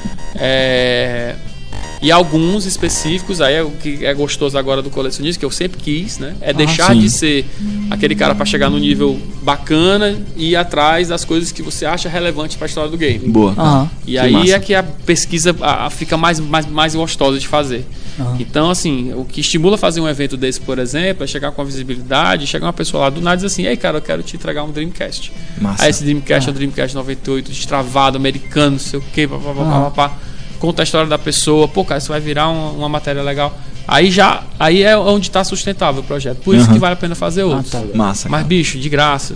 [2.04, 5.80] E alguns específicos, aí é o que é gostoso agora do colecionista, que eu sempre
[5.82, 6.36] quis, né?
[6.42, 7.00] É deixar sim.
[7.00, 7.46] de ser
[7.90, 12.10] aquele cara pra chegar no nível bacana e ir atrás das coisas que você acha
[12.10, 13.30] relevante pra história do game.
[13.30, 13.54] Boa.
[13.58, 13.90] Aham.
[14.06, 14.52] E Que aí massa.
[14.56, 17.86] é que a pesquisa a- a fica mais, mais, mais gostosa de fazer.
[18.20, 18.36] Aham.
[18.40, 21.66] Então, assim, o que estimula fazer um evento desse, por exemplo, é chegar com a
[21.66, 24.36] visibilidade, chegar uma pessoa lá do nada e dizer assim, ei, cara, eu quero te
[24.36, 25.32] entregar um Dreamcast.
[25.60, 25.84] Massa.
[25.84, 29.44] Aí esse Dreamcast é um Dreamcast 98, destravado, americano, não sei o quê, pá, pá,
[29.44, 29.92] pá, pá, Aham.
[29.92, 30.18] pá, pá.
[30.64, 33.54] Conta a história da pessoa, pô, cara, isso vai virar uma, uma matéria legal.
[33.86, 36.38] Aí já, aí é onde está sustentável o projeto.
[36.38, 36.74] Por isso Aham.
[36.74, 37.70] que vale a pena fazer outros.
[37.70, 37.82] tá.
[37.94, 38.30] Massa.
[38.30, 38.48] Mas, cara.
[38.48, 39.36] bicho, de graça,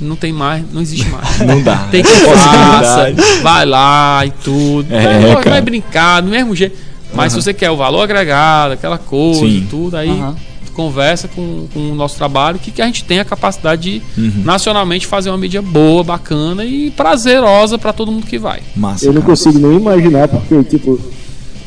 [0.00, 1.38] não tem mais, não existe mais.
[1.46, 1.86] Não dá.
[1.88, 4.92] Tem que faça, vai lá e tudo.
[4.92, 5.60] É, vai, vai cara.
[5.62, 6.76] brincar, do mesmo jeito.
[7.14, 9.58] Mas se você quer o valor agregado, aquela coisa Sim.
[9.58, 10.34] e tudo, aí Aham.
[10.76, 14.42] Conversa com, com o nosso trabalho, que, que a gente tem a capacidade de Uhum.
[14.44, 18.60] nacionalmente fazer uma mídia boa, bacana e prazerosa para todo mundo que vai.
[18.76, 19.06] Massa.
[19.06, 19.32] Eu não cara.
[19.32, 21.00] consigo nem imaginar, porque, tipo,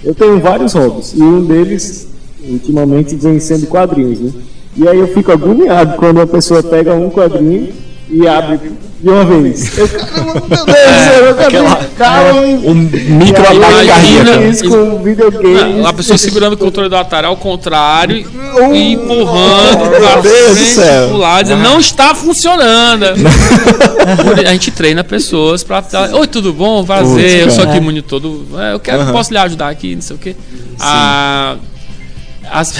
[0.04, 2.08] eu tenho vários hobbies, e um deles,
[2.48, 4.32] ultimamente, vem sendo quadrinhos, né?
[4.78, 7.70] E aí eu fico agoniado quando uma pessoa pega um quadrinho
[8.10, 8.60] e abre
[9.02, 9.78] de uma vez.
[9.78, 15.86] Eu, caramba, meu Deus céu, eu Aquela- quero calma, Um micro imagina- isso com videogame.
[15.86, 18.18] A pessoa segurando o controle do Atari ao contrário
[18.74, 21.08] e empurrando Meu pra frente, céu.
[21.10, 23.06] pro lado, dizendo, não está funcionando.
[24.46, 25.84] a gente treina pessoas pra.
[26.14, 26.84] Oi, tudo bom?
[26.84, 28.46] Prazer, Putz, eu sou aqui monitor do.
[28.60, 29.12] é, Eu quero, Aham.
[29.14, 30.36] posso lhe ajudar aqui, não sei o quê.
[30.80, 31.56] Ah,
[32.52, 32.74] as-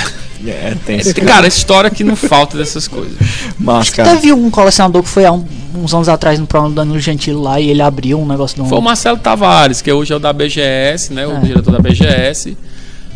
[0.46, 1.14] É, tenso.
[1.16, 3.18] cara, história que não falta dessas coisas.
[3.60, 4.12] Massa, cara.
[4.16, 7.36] Teve um colecionador que foi há um- uns anos atrás no programa do Danilo Gentili
[7.36, 8.66] lá e ele abriu um negócio de um.
[8.66, 11.28] Foi o Marcelo Tavares, que hoje é o da BGS, né?
[11.28, 11.40] O É.
[11.42, 12.58] diretor da BGS.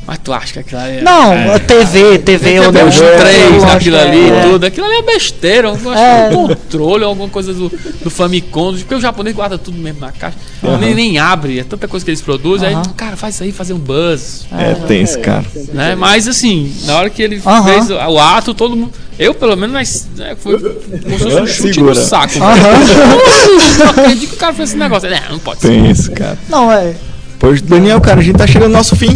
[0.05, 1.01] Mas tu acha que aquilo ali é.
[1.01, 4.41] Não, é, TV, TV, Tem ou não, os três daquilo ali é.
[4.43, 4.65] tudo.
[4.65, 5.69] Aquilo ali é besteira.
[5.69, 6.29] Eu acho É.
[6.29, 7.69] que um controle, alguma coisa do,
[8.03, 8.73] do Famicom.
[8.75, 10.37] Porque o japonês guarda tudo mesmo na caixa.
[10.79, 11.59] Nem, nem abre.
[11.59, 12.67] É tanta coisa que eles produzem.
[12.67, 12.83] Aí, Aham.
[12.97, 14.45] cara, faz isso aí, fazer um buzz.
[14.51, 15.45] É tenso, cara.
[15.73, 15.95] Né?
[15.95, 17.63] Mas assim, na hora que ele Aham.
[17.63, 18.91] fez o, o ato, todo mundo.
[19.17, 21.93] Eu, pelo menos, mas, né, foi como se fosse um chute Segura.
[21.93, 22.33] no saco.
[22.43, 22.57] Aham.
[23.79, 25.09] Não acredito que o cara fez esse negócio.
[25.09, 25.67] Não, não pode ser.
[25.69, 26.37] Tenso, cara.
[26.49, 26.93] Não, é.
[27.39, 29.13] Pois, Daniel, cara, a gente tá chegando no nosso fim.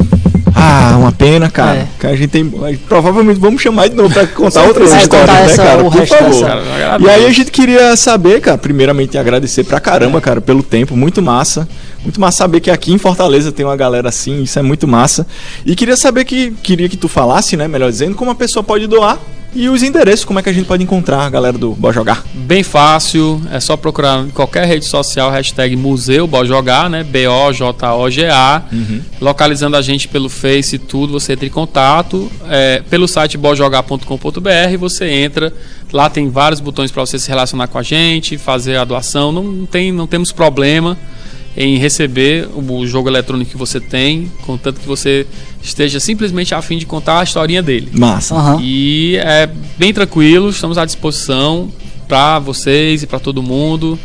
[0.56, 1.80] Ah, uma pena, cara.
[1.80, 1.88] É.
[2.00, 2.50] Que a gente tem.
[2.88, 5.84] Provavelmente vamos chamar de novo pra contar outras É, histórias, contar né, essa- cara?
[5.84, 6.42] Por favor.
[6.48, 10.96] Cara, E aí a gente queria saber, cara, primeiramente agradecer pra caramba, cara, pelo tempo,
[10.96, 11.68] muito massa.
[12.04, 15.28] Muito massa saber que aqui em Fortaleza tem uma galera assim, isso é muito massa.
[15.66, 18.88] E queria saber que queria que tu falasse, né, melhor dizendo, como a pessoa pode
[18.88, 19.18] doar
[19.58, 22.24] e os endereços, como é que a gente pode encontrar a galera do Bora Jogar.
[22.32, 27.04] Bem fácil, é só procurar em qualquer rede social, hashtag Museu Bojogar, né?
[27.04, 28.64] B-O-J-O-G-A.
[29.20, 32.32] Localizando a gente pelo Face e tudo, você entra em contato.
[32.48, 35.52] É, pelo site bojogar.com.br você entra.
[35.92, 39.32] Lá tem vários botões para você se relacionar com a gente, fazer a doação.
[39.32, 40.96] Não tem, não temos problema
[41.58, 45.26] em receber o, jogo eletrônico que você tem, contanto que você
[45.62, 47.90] esteja simplesmente a fim de contar a historinha dele.
[47.94, 48.36] Massa.
[48.36, 48.60] Aham.
[48.62, 51.72] E é bem tranquilo, estamos à disposição
[52.08, 53.98] para vocês e para todo mundo.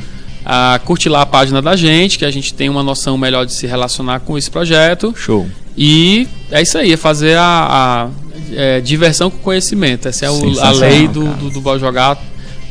[0.45, 3.53] Ah, curte lá a página da gente, que a gente tem uma noção melhor de
[3.53, 5.15] se relacionar com esse projeto.
[5.15, 5.47] Show.
[5.77, 8.09] E é isso aí, é fazer a, a,
[8.57, 10.09] é, diversão com conhecimento.
[10.09, 12.19] Essa é o- a lei do, do, do Bora Jogar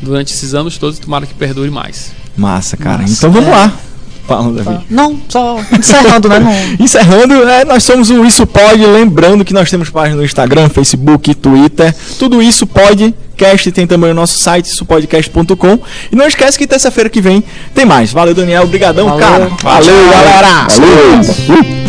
[0.01, 0.97] durante esses anos todos.
[0.99, 2.11] Tomara que perdure mais.
[2.36, 3.03] Massa, cara.
[3.03, 3.13] Massa.
[3.13, 3.51] Então vamos É.
[3.51, 3.79] lá.
[4.28, 4.80] Fala, Davi.
[4.89, 6.39] Não, só encerrando, né?
[6.39, 6.51] Não,
[6.86, 8.86] Encerrando, é, nós somos o Isso Pode.
[8.86, 11.93] Lembrando que nós temos página no Instagram, Facebook, Twitter.
[12.17, 13.13] Tudo isso pode.
[13.36, 15.80] Cast tem também o nosso site, isopodcast.com.
[16.11, 17.43] E não esquece que terça-feira que vem
[17.74, 18.11] tem mais.
[18.11, 18.63] Valeu, Daniel.
[18.63, 19.19] Obrigadão, Valeu.
[19.28, 19.51] cara.
[19.63, 20.67] Valeu, galera.
[20.69, 21.80] Valeu.